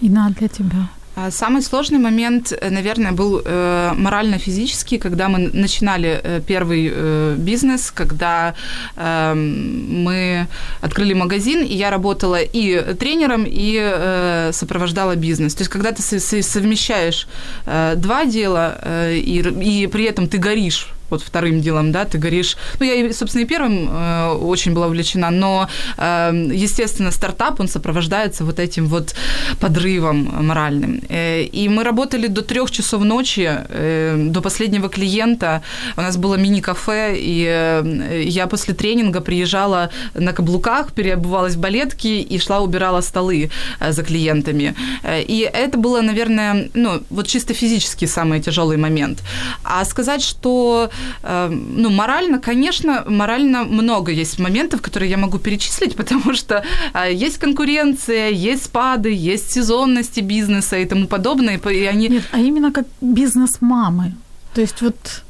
[0.00, 0.86] І на для тебе.
[1.16, 6.92] А самый сложный момент, э, наверное, был э, морально-физический, когда мы начинали э, первый
[7.36, 8.54] бизнес, когда
[8.96, 10.46] эм, мы
[10.80, 15.54] открыли магазин, и я работала и тренером, и сопровождала бизнес.
[15.54, 17.28] То есть, когда ты совмещаешь
[17.66, 18.78] два дела,
[19.10, 23.42] и, и при этом ты горишь вот вторым делом, да, ты говоришь, ну, я, собственно,
[23.42, 29.14] и первым э, очень была увлечена, но, э, естественно, стартап, он сопровождается вот этим вот
[29.60, 31.00] подрывом моральным.
[31.08, 35.62] Э, и мы работали до трех часов ночи, э, до последнего клиента.
[35.96, 42.08] У нас было мини-кафе, и э, я после тренинга приезжала на каблуках, переобувалась в балетки
[42.08, 43.50] и шла убирала столы
[43.80, 44.74] э, за клиентами.
[45.02, 49.22] Э, и это было, наверное, ну, вот чисто физически самый тяжелый момент.
[49.64, 50.90] А сказать, что
[51.22, 56.64] ну, морально, конечно, морально много есть моментов, которые я могу перечислить, потому что
[56.94, 62.08] э, есть конкуренция, есть спады, есть сезонности бизнеса и тому подобное, и они...
[62.08, 64.14] Нет, а именно как бизнес-мамы.
[64.54, 65.23] То есть вот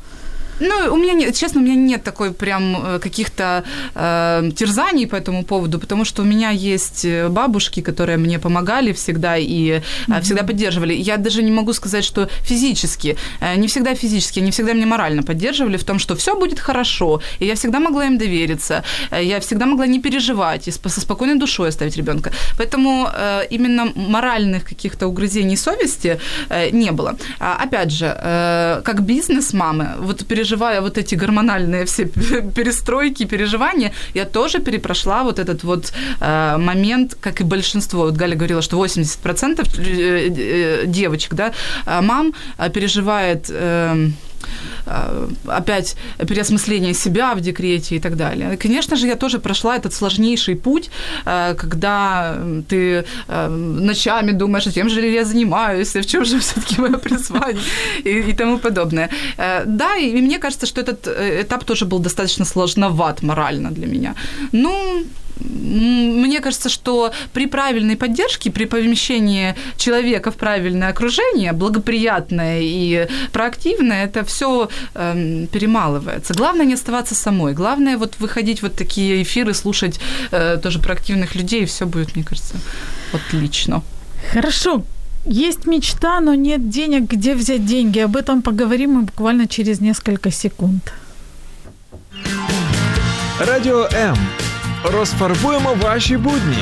[0.60, 3.64] ну, у меня нет, честно, у меня нет такой прям э, каких-то
[3.94, 8.92] э, терзаний по этому поводу, потому что у меня есть э, бабушки, которые мне помогали
[8.92, 10.20] всегда и mm-hmm.
[10.22, 10.94] всегда поддерживали.
[10.94, 15.22] Я даже не могу сказать, что физически, э, не всегда физически, они всегда меня морально
[15.22, 19.66] поддерживали в том, что все будет хорошо, и я всегда могла им довериться, я всегда
[19.66, 22.30] могла не переживать и со спокойной душой оставить ребенка.
[22.58, 27.16] Поэтому э, именно моральных каких-то угрызений совести э, не было.
[27.40, 32.04] А, опять же, э, как бизнес-мамы, вот переживать переживая вот эти гормональные все
[32.56, 38.04] перестройки, переживания, я тоже перепрошла вот этот вот э, момент, как и большинство.
[38.04, 41.52] Вот Галя говорила, что 80% э, э, девочек, да,
[41.86, 42.34] э, мам
[42.74, 43.50] переживает...
[43.50, 44.10] Э,
[45.46, 48.56] опять переосмысление себя в декрете и так далее.
[48.56, 50.90] Конечно же, я тоже прошла этот сложнейший путь,
[51.24, 52.36] когда
[52.68, 57.62] ты ночами думаешь, чем же я занимаюсь, в чем же все-таки мое призвание
[58.04, 59.08] и, и тому подобное.
[59.66, 64.14] Да, и мне кажется, что этот э, этап тоже был достаточно сложноват морально для меня.
[64.52, 65.04] Ну,
[65.40, 74.04] мне кажется, что при правильной поддержке, при помещении человека в правильное окружение, благоприятное и проактивное,
[74.04, 76.34] это все э, эм, перемалывается.
[76.34, 77.54] Главное не оставаться самой.
[77.54, 82.24] Главное вот выходить вот такие эфиры, слушать э, тоже проактивных людей, и все будет, мне
[82.24, 82.54] кажется,
[83.12, 83.82] отлично.
[84.32, 84.82] Хорошо.
[85.26, 87.98] Есть мечта, но нет денег, где взять деньги.
[87.98, 90.92] Об этом поговорим мы буквально через несколько секунд.
[93.38, 94.16] Радіо М
[94.83, 96.57] розфарбуємо ваші будні.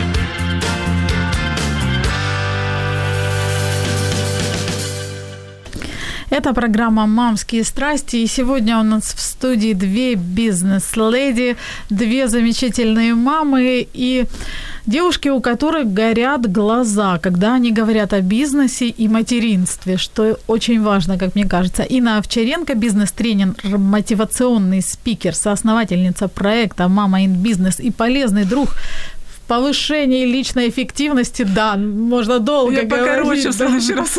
[6.32, 11.58] Это программа «Мамские страсти», и сегодня у нас в студии две бизнес-леди,
[11.90, 14.24] две замечательные мамы и
[14.86, 21.18] девушки, у которых горят глаза, когда они говорят о бизнесе и материнстве, что очень важно,
[21.18, 21.82] как мне кажется.
[21.82, 28.70] Инна Овчаренко, бизнес-тренер, мотивационный спикер, соосновательница проекта «Мама in бизнес» и полезный друг
[29.52, 33.18] повышении личной эффективности, да, можно долго Я говорить.
[33.18, 34.18] покороче в следующий раз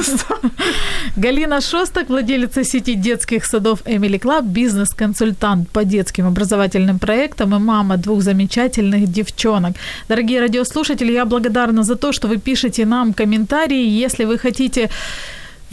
[1.15, 7.97] Галина Шостак, владелица сети детских садов Emily Club, бизнес-консультант по детским образовательным проектам и мама
[7.97, 9.73] двух замечательных девчонок.
[10.07, 14.03] Дорогие радиослушатели, я благодарна за то, что вы пишете нам комментарии.
[14.03, 14.89] Если вы хотите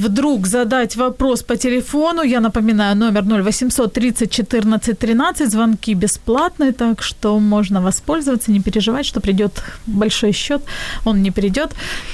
[0.01, 7.03] вдруг задать вопрос по телефону, я напоминаю, номер 0800 30 14 13, звонки бесплатные, так
[7.03, 10.63] что можно воспользоваться, не переживать, что придет большой счет,
[11.05, 11.71] он не придет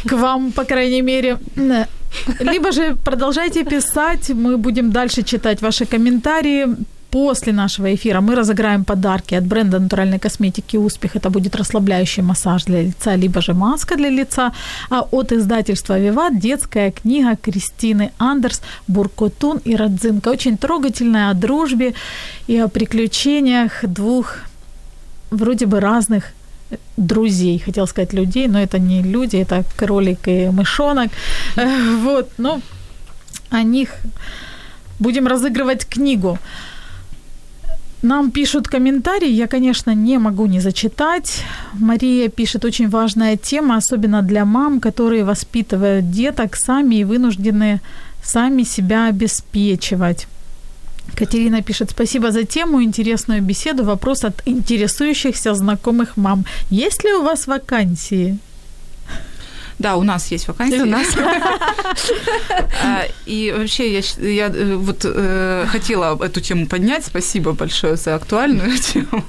[0.08, 1.38] к вам, по крайней мере.
[2.40, 6.66] Либо же продолжайте писать, мы будем дальше читать ваши комментарии
[7.10, 11.16] после нашего эфира мы разыграем подарки от бренда натуральной косметики «Успех».
[11.16, 14.52] Это будет расслабляющий массаж для лица, либо же маска для лица.
[14.90, 20.30] А от издательства «Виват» детская книга Кристины Андерс «Буркотун и родзинка».
[20.30, 21.94] Очень трогательная о дружбе
[22.48, 24.38] и о приключениях двух
[25.30, 26.24] вроде бы разных
[26.96, 31.10] друзей, хотел сказать людей, но это не люди, это кролик и мышонок.
[31.56, 32.60] Вот, ну,
[33.50, 33.90] о них
[34.98, 36.38] будем разыгрывать книгу.
[38.06, 41.42] Нам пишут комментарии, я, конечно, не могу не зачитать.
[41.72, 47.80] Мария пишет, очень важная тема, особенно для мам, которые воспитывают деток сами и вынуждены
[48.22, 50.28] сами себя обеспечивать.
[51.16, 53.82] Катерина пишет, спасибо за тему, интересную беседу.
[53.84, 56.44] Вопрос от интересующихся знакомых мам.
[56.70, 58.38] Есть ли у вас вакансии?
[59.78, 60.80] Да, у нас есть вакансии.
[60.80, 61.06] У нас.
[62.82, 67.04] А, и вообще я, я э, вот э, хотела эту тему поднять.
[67.04, 69.24] Спасибо большое за актуальную тему.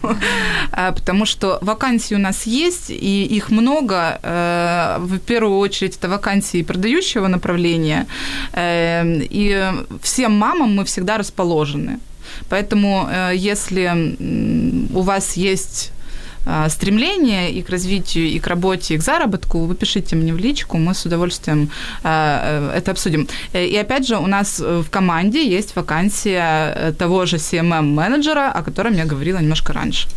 [0.71, 4.19] А, потому что вакансии у нас есть, и их много.
[4.21, 8.05] Э, в первую очередь это вакансии продающего направления.
[8.55, 11.99] И всем мамам мы всегда расположены.
[12.49, 14.15] Поэтому если
[14.93, 15.91] у вас есть
[16.69, 20.77] стремление и к развитию, и к работе, и к заработку, вы пишите мне в личку,
[20.77, 21.69] мы с удовольствием
[22.03, 23.27] а, э, это обсудим.
[23.53, 28.63] Э, и опять же, у нас в команде есть вакансия э, того же CMM-менеджера, о
[28.63, 30.07] котором я говорила немножко раньше.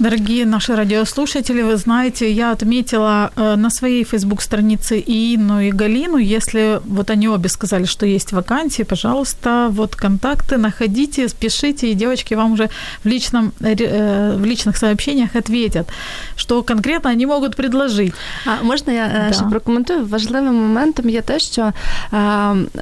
[0.00, 6.18] Дорогие наши радиослушатели, вы знаете, я отметила на своей фейсбук-странице и Инну, и Галину.
[6.18, 12.34] Если вот они обе сказали, что есть вакансии, пожалуйста, вот контакты находите, спешите, и девочки
[12.34, 12.68] вам уже
[13.04, 15.88] в, личном, в личных сообщениях ответят ответят,
[16.36, 18.14] что конкретно они могут предложить.
[18.46, 19.32] А можна я е, да.
[19.32, 20.06] ще прокоментую?
[20.06, 21.72] Важливим моментом є те, що
[22.12, 22.16] е,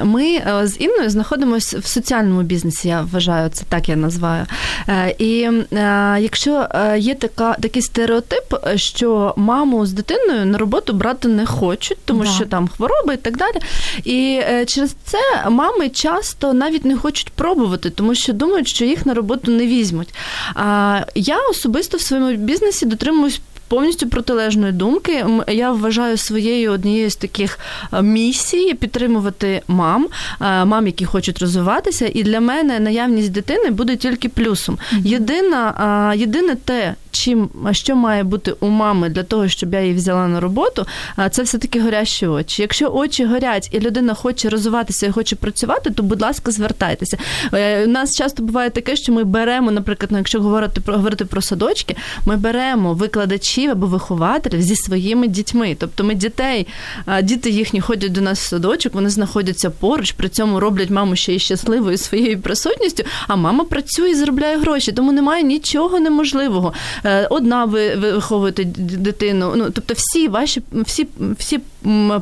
[0.04, 4.46] ми е, з Інною знаходимося в соціальному бізнесі, я вважаю, це так я називаю.
[5.18, 5.48] І
[6.18, 6.68] якщо
[6.98, 12.29] є така, такий стереотип, що маму з дитиною на роботу брати не хочуть, тому да.
[12.29, 13.55] що там хвороби і так далі.
[14.03, 15.17] І через це
[15.49, 20.13] мами часто навіть не хочуть пробувати, тому що думають, що їх на роботу не візьмуть.
[20.55, 25.25] А я особисто в своєму бізнесі дотримуюсь повністю протилежної думки.
[25.47, 27.59] Я вважаю своєю однією з таких
[27.93, 30.07] е, місій підтримувати мам,
[30.41, 32.11] е, мам, які хочуть розвиватися.
[32.13, 34.77] І для мене наявність дитини буде тільки плюсом.
[35.03, 40.27] Єдина, єдине те, чим що має бути у мами для того, щоб я її взяла
[40.27, 40.85] на роботу,
[41.31, 42.61] це все-таки горящі очі.
[42.61, 47.17] Якщо очі горять і людина хоче розвиватися і хоче працювати, то будь ласка, звертайтеся.
[47.53, 51.25] Е, у нас часто буває таке, що ми беремо, наприклад, ну, якщо говорити про говорити
[51.25, 51.95] про садочки,
[52.25, 55.75] ми беремо викладачів або вихователів зі своїми дітьми.
[55.79, 56.67] Тобто ми дітей,
[57.23, 61.35] діти їхні ходять до нас в садочок, вони знаходяться поруч, при цьому роблять маму ще
[61.35, 66.73] й щасливою своєю присутністю, а мама працює і заробляє гроші, тому немає нічого неможливого.
[67.04, 69.52] Е, одна ви виховуєте дитину.
[69.56, 71.06] Ну тобто, всі ваші всі
[71.38, 71.60] всі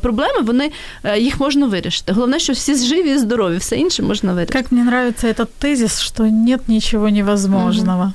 [0.01, 0.71] проблеми, вони
[1.05, 2.13] е, їх можна вирішити.
[2.13, 4.59] Головне, що всі живі і здорові, все інше можна вирішити.
[4.59, 8.03] Як мені подобається цей тезис, що нет нічого невозможного.
[8.03, 8.13] Угу.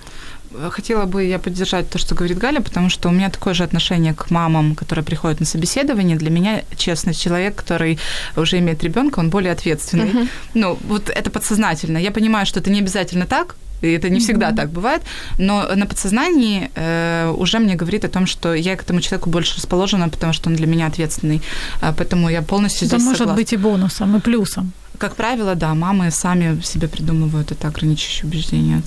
[0.69, 4.13] Хотела бы я поддержать то, что говорит Галя, потому что у меня такое же отношение
[4.13, 6.17] к мамам, которые приходят на собеседование.
[6.17, 7.99] Для меня, честно, человек, который
[8.35, 10.09] уже имеет ребенка, он более ответственный.
[10.09, 10.27] Uh-huh.
[10.53, 11.97] Ну, вот это подсознательно.
[11.97, 14.56] Я понимаю, что это не обязательно так, и это не всегда mm-hmm.
[14.56, 15.02] так бывает,
[15.38, 19.56] но на подсознании э, уже мне говорит о том, что я к этому человеку больше
[19.56, 21.42] расположена, потому что он для меня ответственный,
[21.80, 23.40] а, поэтому я полностью это здесь может согласна.
[23.40, 24.72] быть и бонусом, и плюсом.
[24.98, 28.82] Как правило, да, мамы сами себе придумывают это ограничивающее убеждение.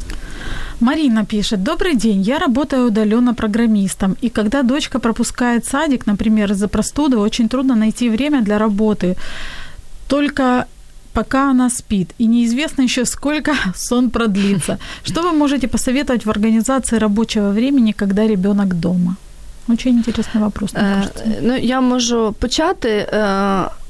[0.79, 1.63] Марина пишет.
[1.63, 7.49] Добрый день, я работаю удаленно программистом, и когда дочка пропускает садик, например, из-за простуды, очень
[7.49, 9.15] трудно найти время для работы.
[10.07, 10.67] Только
[11.16, 14.78] пока она спит, и неизвестно еще сколько сон продлится.
[15.03, 19.16] Что вы можете посоветовать в организации рабочего времени, когда ребенок дома?
[19.68, 20.74] Очень интересный вопрос.
[20.74, 21.09] Мне
[21.41, 23.07] ну, я можу почати.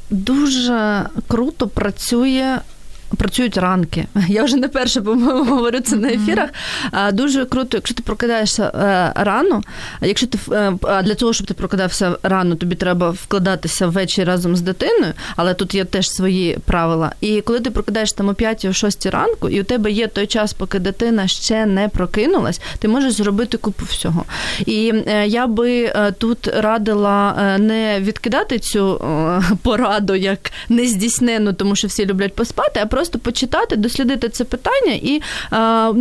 [0.10, 2.60] Дуже круто працює
[3.18, 4.08] працюють ранки.
[4.28, 6.50] Я вже не перше по-моєму говорю це на ефірах.
[7.14, 9.62] Дуже круто, якщо ти прокидаєшся е, рано.
[10.02, 14.62] Якщо ти е, для того, щоб ти прокидався рано, тобі треба вкладатися ввечері разом з
[14.62, 17.12] дитиною, але тут є теж свої правила.
[17.22, 20.28] І коли ти прокидаєшся там о 5 о 6 ранку, і у тебе є той
[20.28, 24.26] час, поки дитина ще не прокинулась, ти можеш зробити купу всього.
[24.66, 29.02] І е, я би тут радила не відкидати цю
[29.64, 34.94] пораду як нездійснену, тому що всі люблять поспати, а просто почитати, дослідити це питання.
[34.94, 35.22] І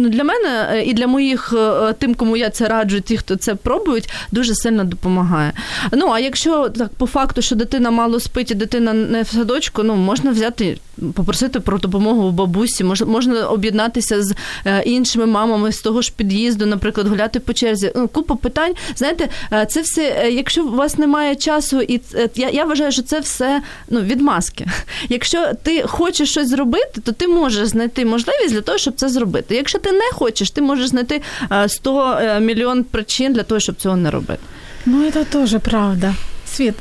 [0.01, 3.36] ну, для мене е, і для моїх е, тим, кому я це раджу, ті, хто
[3.36, 5.53] це пробують, дуже сильно допомагає.
[5.92, 9.82] Ну а якщо так по факту, що дитина мало спить, і дитина не в садочку,
[9.82, 10.78] ну можна взяти.
[11.14, 14.34] Попросити про допомогу у бабусі, можна об'єднатися з
[14.66, 17.92] е, іншими мамами з того ж під'їзду, наприклад, гуляти по черзі.
[17.97, 18.74] Ну, купа питань.
[18.97, 19.28] Знаєте,
[19.68, 22.01] це все, якщо у вас немає часу, і
[22.34, 24.66] я я вважаю, що це все ну, відмазки.
[25.09, 29.55] Якщо ти хочеш щось зробити то ти можеш знайти можливість для того, щоб це зробити.
[29.55, 31.22] Якщо ти не хочеш, ти можеш знайти
[31.66, 34.42] 100 е, мільйон причин для того, щоб цього не робити.
[34.86, 36.14] Ну, це теж правда.
[36.47, 36.74] Світ.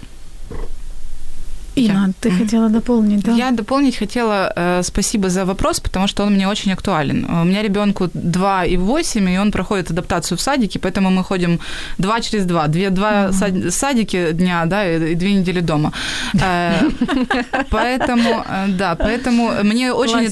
[1.75, 2.13] Инна, я.
[2.21, 3.31] ты хотела дополнить, да?
[3.31, 7.25] Я дополнить хотела, э, спасибо за вопрос, потому что он мне очень актуален.
[7.25, 11.59] У меня ребенку 2 и 8, и он проходит адаптацию в садике, поэтому мы ходим
[11.97, 13.71] 2 через 2, 2, 2 mm-hmm.
[13.71, 15.91] садики дня, да, и 2 недели дома.
[16.33, 16.89] Э,
[17.69, 20.25] поэтому, э, да, поэтому мне очень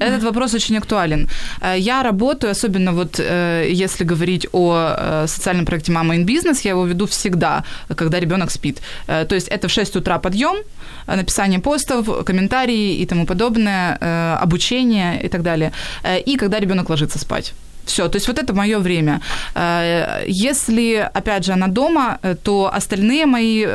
[0.00, 1.28] этот, вопрос очень актуален.
[1.62, 6.86] Э, я работаю, особенно вот если говорить о социальном проекте «Мама in Business», я его
[6.86, 7.64] веду всегда,
[7.96, 8.82] когда ребенок спит.
[9.06, 10.74] То есть это в 6 утра подъем, Э,
[11.06, 15.72] написание постов, комментарии и тому подобное, э, обучение и так далее.
[16.02, 17.52] Э, и когда ребенок ложится спать.
[17.84, 19.20] Все, то есть вот это мое время.
[20.26, 23.66] Если, опять же, она дома, то остальные мои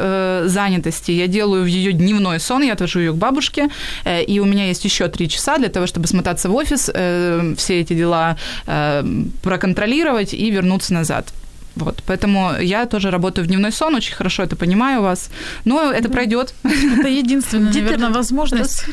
[0.45, 3.69] занятости я делаю в ее дневной сон, я отвожу ее к бабушке,
[4.27, 6.89] и у меня есть еще три часа для того, чтобы смотаться в офис,
[7.57, 8.35] все эти дела
[9.43, 11.31] проконтролировать и вернуться назад.
[11.78, 15.30] Вот, поэтому я тоже работаю в дневной сон, очень хорошо это понимаю вас,
[15.64, 16.54] но это пройдет.
[16.62, 18.84] Это единственная, наверное, возможность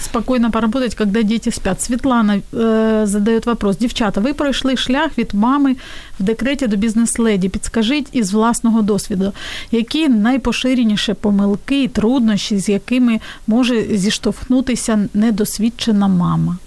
[0.00, 1.80] спокойно поработать, когда дети спят.
[1.80, 3.76] Светлана э, задает вопрос.
[3.78, 5.76] Дівчата, ви пройшли шлях від мами
[6.20, 7.48] в декреті до бізнес-леді.
[7.48, 9.32] Підскажіть із власного досвіду,
[9.70, 16.58] які найпоширеніші помилки і труднощі, з якими може зіштовхнутися недосвідчена мама?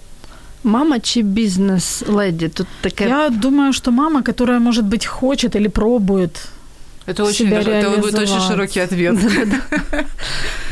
[0.65, 2.49] Мама чи бізнес-леді?
[2.49, 6.49] Тут таке Я думаю, что мама, которая, может быть, хочет или пробует
[7.07, 9.15] Это очень, себя это будет очень широкий ответ.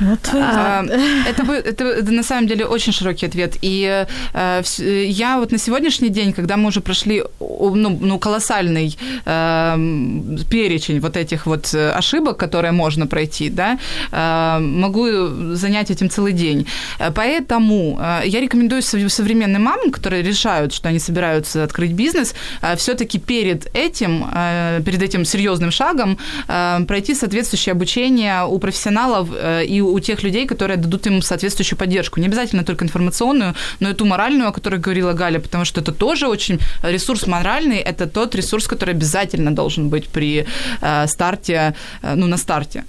[0.00, 0.84] Вот, э, А,
[1.28, 3.56] Это, это, на самом деле очень широкий ответ.
[3.62, 4.62] И э,
[5.08, 11.16] я вот на сегодняшний день, когда мы уже прошли ну, ну, колоссальный эм, перечень вот
[11.16, 13.78] этих вот э, ошибок, которые можно пройти, да,
[14.12, 16.66] э, могу занять этим целый день.
[16.98, 22.34] Э, Поэтому э, я рекомендую сов- современным мамам, которые решают, что они собираются открыть бизнес,
[22.76, 26.18] все-таки перед этим, э, перед этим серьезным шагом
[26.48, 31.78] э, пройти соответствующее обучение у профессионалов э, и у тех людей, которые дадут им соответствующую
[31.78, 32.20] поддержку.
[32.20, 35.92] Не обязательно только информационную, но и ту моральную, о которой говорила Галя, потому что это
[35.92, 40.46] тоже очень ресурс моральный, это тот ресурс, который обязательно должен быть при
[40.80, 42.84] э, старте, э, ну, на старте.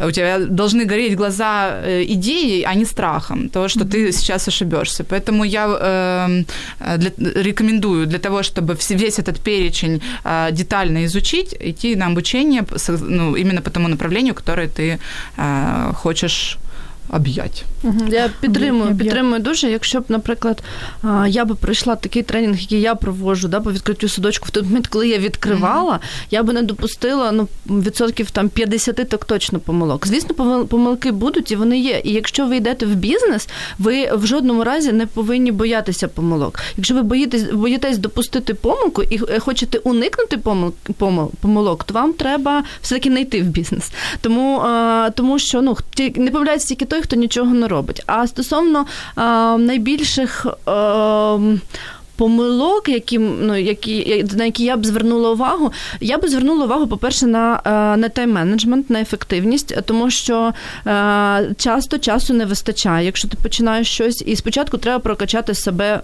[0.00, 5.04] У тебя должны гореть глаза э, идеей, а не страхом того, что ты сейчас ошибешься.
[5.04, 6.44] Поэтому я э,
[6.96, 7.10] для,
[7.42, 13.62] рекомендую для того, чтобы весь этот перечень э, детально изучить, идти на обучение ну, именно
[13.62, 14.98] по тому направлению, которое ты
[15.36, 16.39] э, хочеш
[17.12, 17.64] об'ять.
[18.08, 19.70] Я підтримую, підтримую дуже.
[19.70, 20.62] Якщо б, наприклад,
[21.26, 24.86] я би пройшла такий тренінг, який я проводжу да, по відкриттю садочку, в той момент,
[24.86, 26.00] коли я відкривала,
[26.30, 30.06] я би не допустила ну, відсотків там 50 так точно помилок.
[30.06, 32.00] Звісно, помил- помилки будуть і вони є.
[32.04, 33.48] І якщо ви йдете в бізнес,
[33.78, 36.58] ви в жодному разі не повинні боятися помилок.
[36.76, 42.12] Якщо ви боїтесь, боїтесь допустити помилку і е, хочете уникнути помил, помил, помилок, то вам
[42.12, 43.90] треба все-таки не йти в бізнес.
[44.20, 44.62] Тому,
[45.14, 45.76] тому що ну,
[46.16, 48.02] не помиляється тільки той, хто нічого не робить.
[48.06, 48.86] А стосовно
[49.18, 49.22] е,
[49.58, 50.46] найбільших.
[50.68, 51.58] Е,
[52.20, 57.26] Помилок, які, ну, які, на які я б звернула увагу, я б звернула увагу, по-перше,
[57.26, 60.52] на, е, на тайм-менеджмент, на ефективність, тому що
[60.86, 66.00] е, часто часу не вистачає, якщо ти починаєш щось, і спочатку треба прокачати себе е,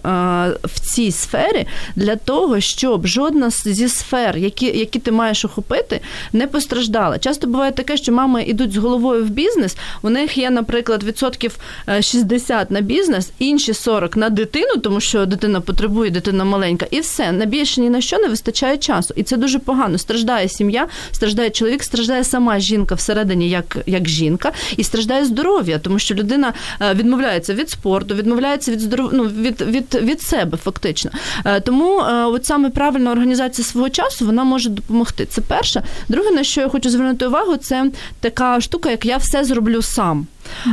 [0.63, 6.01] в цій сфері для того, щоб жодна зі сфер, які, які ти маєш охопити,
[6.33, 7.19] не постраждала.
[7.19, 9.77] Часто буває таке, що мами йдуть з головою в бізнес.
[10.01, 11.57] У них є, наприклад, відсотків
[11.89, 16.99] е, 60 на бізнес, інші 40 на дитину, тому що дитина потребує, дитина маленька, і
[16.99, 19.13] все на більше ні на що не вистачає часу.
[19.17, 19.97] І це дуже погано.
[19.97, 25.99] Страждає сім'я, страждає чоловік, страждає сама жінка всередині, як, як жінка, і страждає здоров'я, тому
[25.99, 29.09] що людина е, відмовляється від спорту, відмовляється від здоров...
[29.13, 31.11] ну, від, від, від себе, фактично.
[31.45, 35.25] Е, Тому е, от саме правильна організація свого часу вона може допомогти.
[35.25, 35.83] Це перше.
[36.09, 40.27] Друге, на що я хочу звернути увагу, це така штука, як я все зроблю сам.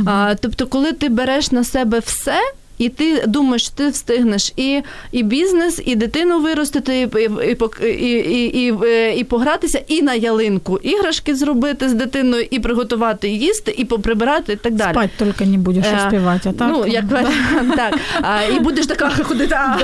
[0.05, 2.39] А, тобто, коли ти береш на себе все.
[2.77, 8.17] І ти думаєш, ти встигнеш і, і бізнес, і дитину виростити, і, і, і, і,
[8.17, 13.75] і, і, е, і погратися, і на ялинку іграшки зробити з дитиною, і приготувати їсти,
[13.77, 14.91] і поприбирати, і так далі.
[14.91, 16.69] спать только не будешь Е, успевать, а так?
[16.71, 17.99] Ну, як варіант, так.
[18.21, 19.55] А, і будеш така ходити.
[19.55, 19.77] А.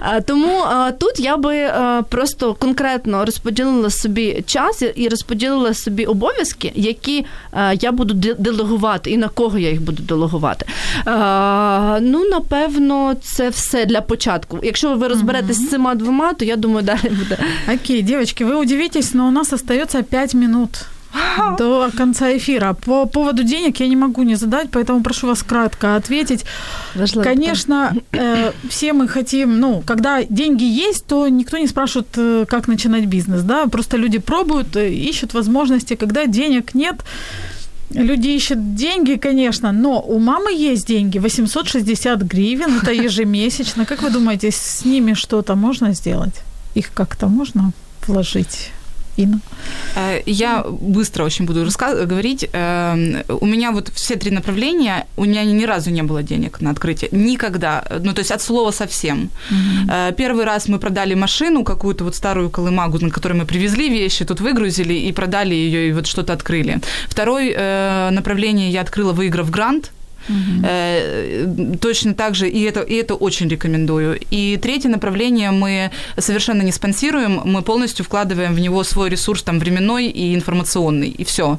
[0.00, 6.04] А, Тому а, тут я би а, просто конкретно розподілила собі час і- розподілила собі
[6.04, 10.66] обов'язки, які а, я буду де- делегувати, і на кого я їх буду делегувати.
[11.04, 11.63] А,
[12.00, 14.58] Ну, напевно, це все для початку.
[14.62, 17.38] Якщо ви розберетесь з цими двома, то я думаю, далі буде.
[17.74, 20.86] Окей, девочки, вы удивитесь, но у нас остается 5 минут
[21.58, 22.74] до конца эфира.
[22.84, 26.44] По поводу денег я не могу не задать, поэтому прошу вас кратко ответить.
[26.94, 27.24] Важливо.
[27.24, 32.68] Конечно, э, все мы хотим, ну, когда деньги есть, то никто не спрашивает, э, как
[32.68, 36.96] начинать бизнес, да, просто люди пробуют, э, ищут возможности, когда денег нет,
[37.94, 43.86] Люди ищут деньги, конечно, но у мамы есть деньги, 860 гривен, это ежемесячно.
[43.86, 46.34] Как вы думаете, с ними что-то можно сделать?
[46.74, 47.72] Их как-то можно
[48.06, 48.70] вложить?
[49.16, 49.40] Инна?
[49.96, 52.48] Э, Я быстро очень буду раска- говорить.
[52.52, 56.70] Эм, У меня вот все три направления, у меня ни разу не было денег на
[56.70, 57.08] открытие.
[57.12, 57.84] Никогда.
[58.02, 59.30] Ну, то есть от слова совсем.
[59.90, 64.24] Э, Первый раз мы продали машину, какую-то вот старую колымагу, на которой мы привезли вещи,
[64.24, 66.80] тут выгрузили и продали ее, и вот что-то открыли.
[67.08, 69.90] Второе э, направление я открыла, выиграв грант.
[70.28, 71.46] Э,
[71.80, 74.18] Точно так же, и это, и это очень рекомендую.
[74.30, 79.58] И третье направление мы совершенно не спонсируем, мы полностью вкладываем в него свой ресурс там
[79.58, 81.58] временной и информационный, и все.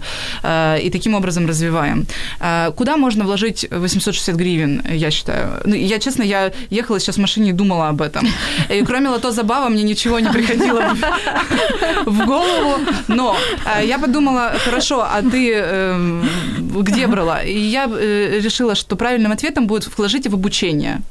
[0.83, 2.05] И таким образом развиваем.
[2.39, 5.61] Э, Куда можно вложить 860 гривен, я считаю?
[5.65, 8.27] Ну, я, честно, я ехала сейчас в машине и думала об этом.
[8.69, 10.95] И кроме лото забава мне ничего не приходило
[12.05, 12.75] в- голову.
[13.07, 13.35] Но
[13.65, 16.23] э, я подумала, хорошо, а ты эм,
[16.83, 17.41] где брала?
[17.43, 21.01] И я э, решила, что правильным ответом будет вложить в обучение.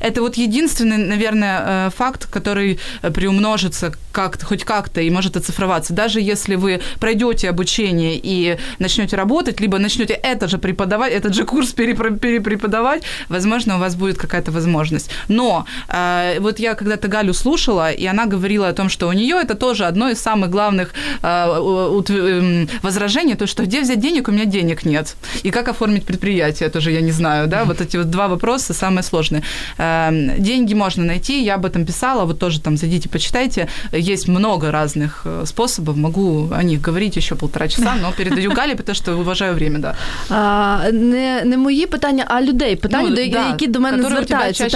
[0.00, 2.78] Это вот единственный, наверное, э, факт, который
[3.14, 5.92] приумножится как хоть как-то и может оцифроваться.
[5.92, 11.44] Даже если вы пройдете обучение и начнете работать, либо начнете это же преподавать, этот же
[11.44, 15.10] курс перепреподавать, возможно, у вас будет какая-то возможность.
[15.28, 19.36] Но э, вот я когда-то Галю слушала, и она говорила о том, что у нее
[19.40, 20.92] это тоже одно из самых главных
[21.22, 25.16] э, эм, возражений, то, что где взять денег, у меня денег нет.
[25.42, 29.02] И как оформить предприятие, тоже я не знаю, да, вот эти вот два вопроса самые
[29.02, 29.42] сложные.
[29.77, 33.67] Эм, деньги можно найти, я об этом писала, вот тоже там зайдите, почитайте.
[33.93, 38.75] Есть много разных э, способов, могу о них говорить еще полтора часа, но передаю Галі,
[38.75, 39.95] потому що уважаю время, да.
[40.29, 42.75] А, не, не мої питання, а людей.
[42.75, 44.69] Питання, ну, до, да, які до мене звертаються.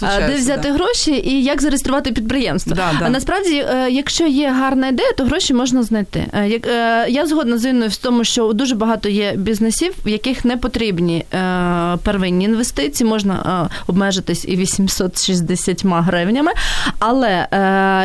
[0.00, 0.74] Так, де взяти да.
[0.74, 2.74] гроші і як зареєструвати підприємство.
[2.74, 3.04] Да, да.
[3.06, 6.26] А насправді, е, якщо є гарна ідея, то гроші можна знайти.
[6.32, 10.44] Е, е, я згодна з Інною в тому, що дуже багато є бізнесів, в яких
[10.44, 11.24] не потрібні
[12.02, 13.68] первинні інвестиції, можна
[14.27, 16.51] обмежитись і 860 гривнями.
[16.99, 17.47] Але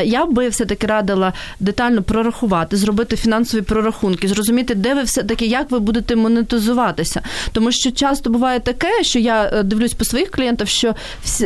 [0.04, 5.78] я би все-таки радила детально прорахувати, зробити фінансові прорахунки, зрозуміти, де ви все-таки, як ви
[5.78, 7.22] будете монетизуватися.
[7.52, 10.94] Тому що часто буває таке, що я е, дивлюсь по своїх клієнтах, що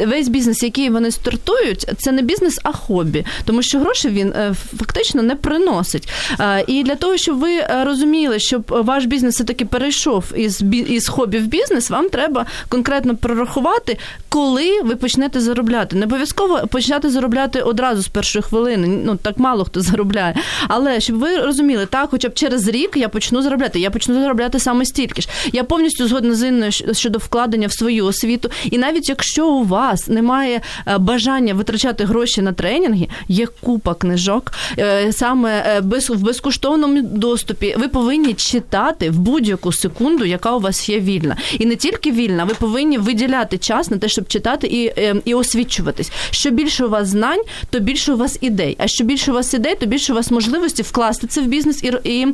[0.07, 4.55] весь бізнес, який вони стартують, це не бізнес, а хобі, тому що гроші він е,
[4.79, 6.09] фактично не приносить.
[6.41, 7.51] Е, і для того, щоб ви
[7.85, 13.17] розуміли, щоб ваш бізнес все таки перейшов із із хобі в бізнес, вам треба конкретно
[13.17, 13.99] прорахувати,
[14.29, 15.97] коли ви почнете заробляти.
[15.97, 19.01] Не обов'язково починати заробляти одразу з першої хвилини.
[19.05, 20.35] Ну так мало хто заробляє.
[20.69, 23.81] Але щоб ви розуміли, так, хоча б через рік я почну заробляти.
[23.81, 25.29] Я почну заробляти саме стільки ж.
[25.53, 28.51] Я повністю згодна з Інною щодо вкладення в свою освіту.
[28.65, 34.53] І навіть якщо у вас немає е, бажання витрачати гроші на тренінги, є купа книжок
[34.79, 37.75] е, саме е, в безкоштовному доступі.
[37.79, 42.45] Ви повинні читати в будь-яку секунду, яка у вас є вільна, і не тільки вільна,
[42.45, 44.93] ви повинні виділяти час на те, щоб читати і
[45.25, 46.13] і освічуватись.
[46.31, 47.41] Що більше у вас знань,
[47.71, 48.77] то більше у вас ідей.
[48.79, 51.85] А що більше у вас ідей, то більше у вас можливості вкласти це в бізнес
[51.85, 52.27] і і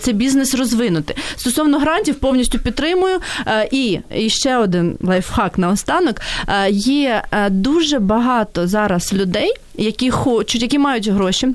[0.00, 1.14] цей бізнес розвинути.
[1.36, 3.18] Стосовно грантів, повністю підтримую.
[3.70, 6.16] І, і ще один лайфхак наостанок.
[6.70, 11.48] Є дуже багато зараз людей, які хочуть, які мають гроші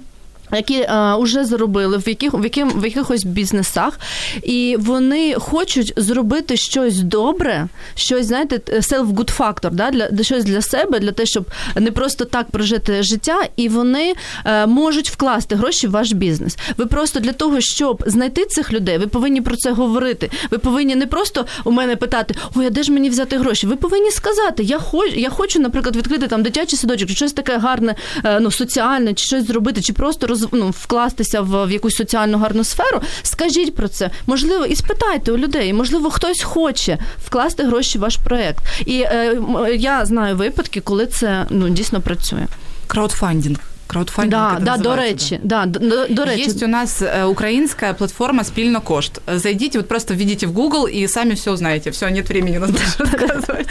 [0.55, 0.87] які
[1.19, 3.99] вже заробили в яких в яким в якихось бізнесах,
[4.43, 10.99] і вони хочуть зробити щось добре, щось знаєте, self-good factor, да, для щось для себе,
[10.99, 11.45] для того, щоб
[11.75, 16.57] не просто так прожити життя, і вони а, можуть вкласти гроші в ваш бізнес.
[16.77, 20.29] Ви просто для того, щоб знайти цих людей, ви повинні про це говорити.
[20.51, 23.67] Ви повинні не просто у мене питати, ой, а де ж мені взяти гроші?
[23.67, 27.57] Ви повинні сказати, я хочу, я хочу, наприклад, відкрити там дитячий садочок, чи щось таке
[27.57, 31.95] гарне, е, ну соціальне, чи щось зробити, чи просто роз, ну, вкластися в, в якусь
[31.95, 34.09] соціальну гарну сферу, скажіть про це.
[34.27, 38.63] Можливо, і спитайте у людей, можливо, хтось хоче вкласти гроші в ваш проект.
[38.85, 39.41] І е,
[39.75, 42.47] я знаю випадки, коли це ну дійсно працює.
[42.87, 43.59] Краудфандинг.
[43.87, 44.59] Краудфандинг.
[44.59, 45.65] Да, да, до речі, да.
[45.65, 46.49] Да, до, до речі.
[46.49, 49.21] Есть у нас украинская платформа «Спільно кошт».
[49.35, 51.89] Зайдите, вот просто введите в Google и сами все узнаете.
[51.89, 53.67] Все, нет времени нас рассказывать.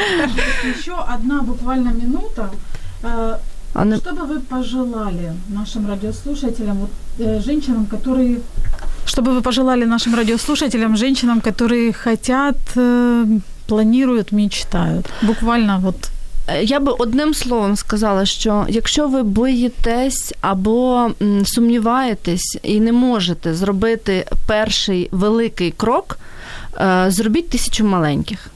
[0.78, 2.50] Еще одна буквально минута.
[3.73, 3.97] Она...
[3.97, 8.39] Что бы вы пожелали нашим радиослушателям, вот, э, женщинам, которые...
[9.05, 13.25] Что бы вы пожелали нашим радиослушателям, женщинам, которые хотят, э,
[13.67, 15.05] планируют, мечтают?
[15.21, 15.95] Буквально вот
[16.47, 21.11] э, я би одним словом сказала, що якщо ви боїтесь або
[21.45, 26.19] сумніваєтесь і не можете зробити перший великий крок,
[26.81, 28.51] е, зробіть тисячу маленьких.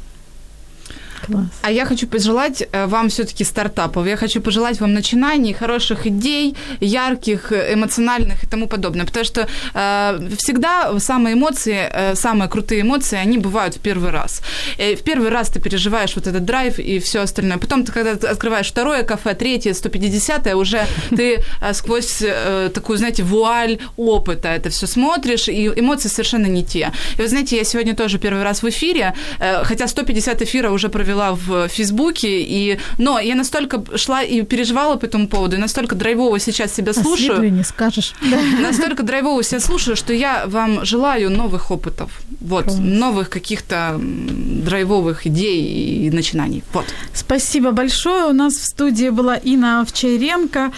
[1.30, 1.46] Класс.
[1.62, 4.06] А я хочу пожелать э, вам все-таки стартапов.
[4.06, 9.04] Я хочу пожелать вам начинаний, хороших идей, ярких, эмоциональных и тому подобное.
[9.04, 14.42] Потому что э, всегда самые эмоции, э, самые крутые эмоции, они бывают в первый раз.
[14.78, 17.58] И в первый раз ты переживаешь вот этот драйв и все остальное.
[17.58, 22.98] Потом ты, когда ты открываешь второе кафе, третье, 150-е, уже ты э, сквозь э, такую,
[22.98, 26.92] знаете, вуаль опыта это все смотришь, и эмоции совершенно не те.
[27.18, 30.88] И вы знаете, я сегодня тоже первый раз в эфире, э, хотя 150 эфира уже
[30.88, 32.78] провела провела в Фейсбуке, и...
[32.98, 37.40] но я настолько шла и переживала по этому поводу, и настолько драйвово сейчас себя слушаю.
[37.40, 38.14] А не скажешь.
[38.62, 42.10] Настолько драйвово себя слушаю, что я вам желаю новых опытов,
[42.40, 42.78] вот, Класс.
[42.78, 46.62] новых каких-то драйвовых идей и начинаний.
[46.72, 46.86] Вот.
[47.14, 48.26] Спасибо большое.
[48.26, 50.72] У нас в студии была Инна Овчаренко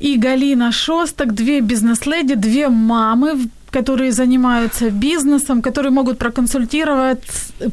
[0.00, 7.22] и Галина Шостак, две бизнес-леди, две мамы, которые занимаются бизнесом, которые могут проконсультировать,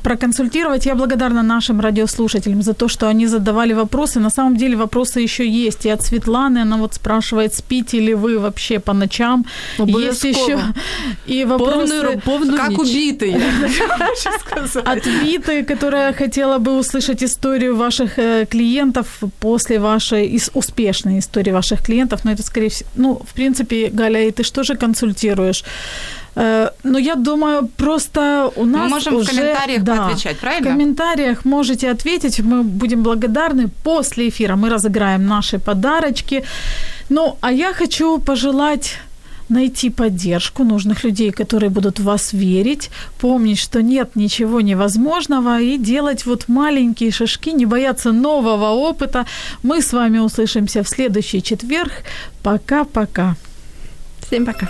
[0.03, 0.87] проконсультировать.
[0.87, 4.19] Я благодарна нашим радиослушателям за то, что они задавали вопросы.
[4.19, 5.85] На самом деле вопросы еще есть.
[5.85, 9.45] И от Светланы она вот спрашивает, спите ли вы вообще по ночам.
[9.77, 10.59] Есть еще
[11.27, 12.21] и вопросы...
[12.25, 13.41] Полную, как убитые.
[14.85, 19.07] От Виты, которая хотела бы услышать историю ваших э, клиентов
[19.39, 22.25] после вашей успешной истории ваших клиентов.
[22.25, 22.89] Но это, скорее всего...
[22.95, 25.63] Ну, в принципе, Галя, и ты что же консультируешь?
[26.35, 30.69] Э, но я думаю, просто у нас Мы можем уже, в комментариях да, поотвечать, правильно?
[30.69, 33.69] В комментариях можете ответить, мы будем благодарны.
[33.83, 36.43] После эфира мы разыграем наши подарочки.
[37.09, 38.97] Ну, а я хочу пожелать
[39.49, 42.89] найти поддержку нужных людей, которые будут в вас верить,
[43.19, 49.25] помнить, что нет ничего невозможного и делать вот маленькие шажки, не бояться нового опыта.
[49.63, 51.91] Мы с вами услышимся в следующий четверг.
[52.43, 53.35] Пока-пока.
[54.21, 54.69] Всем пока.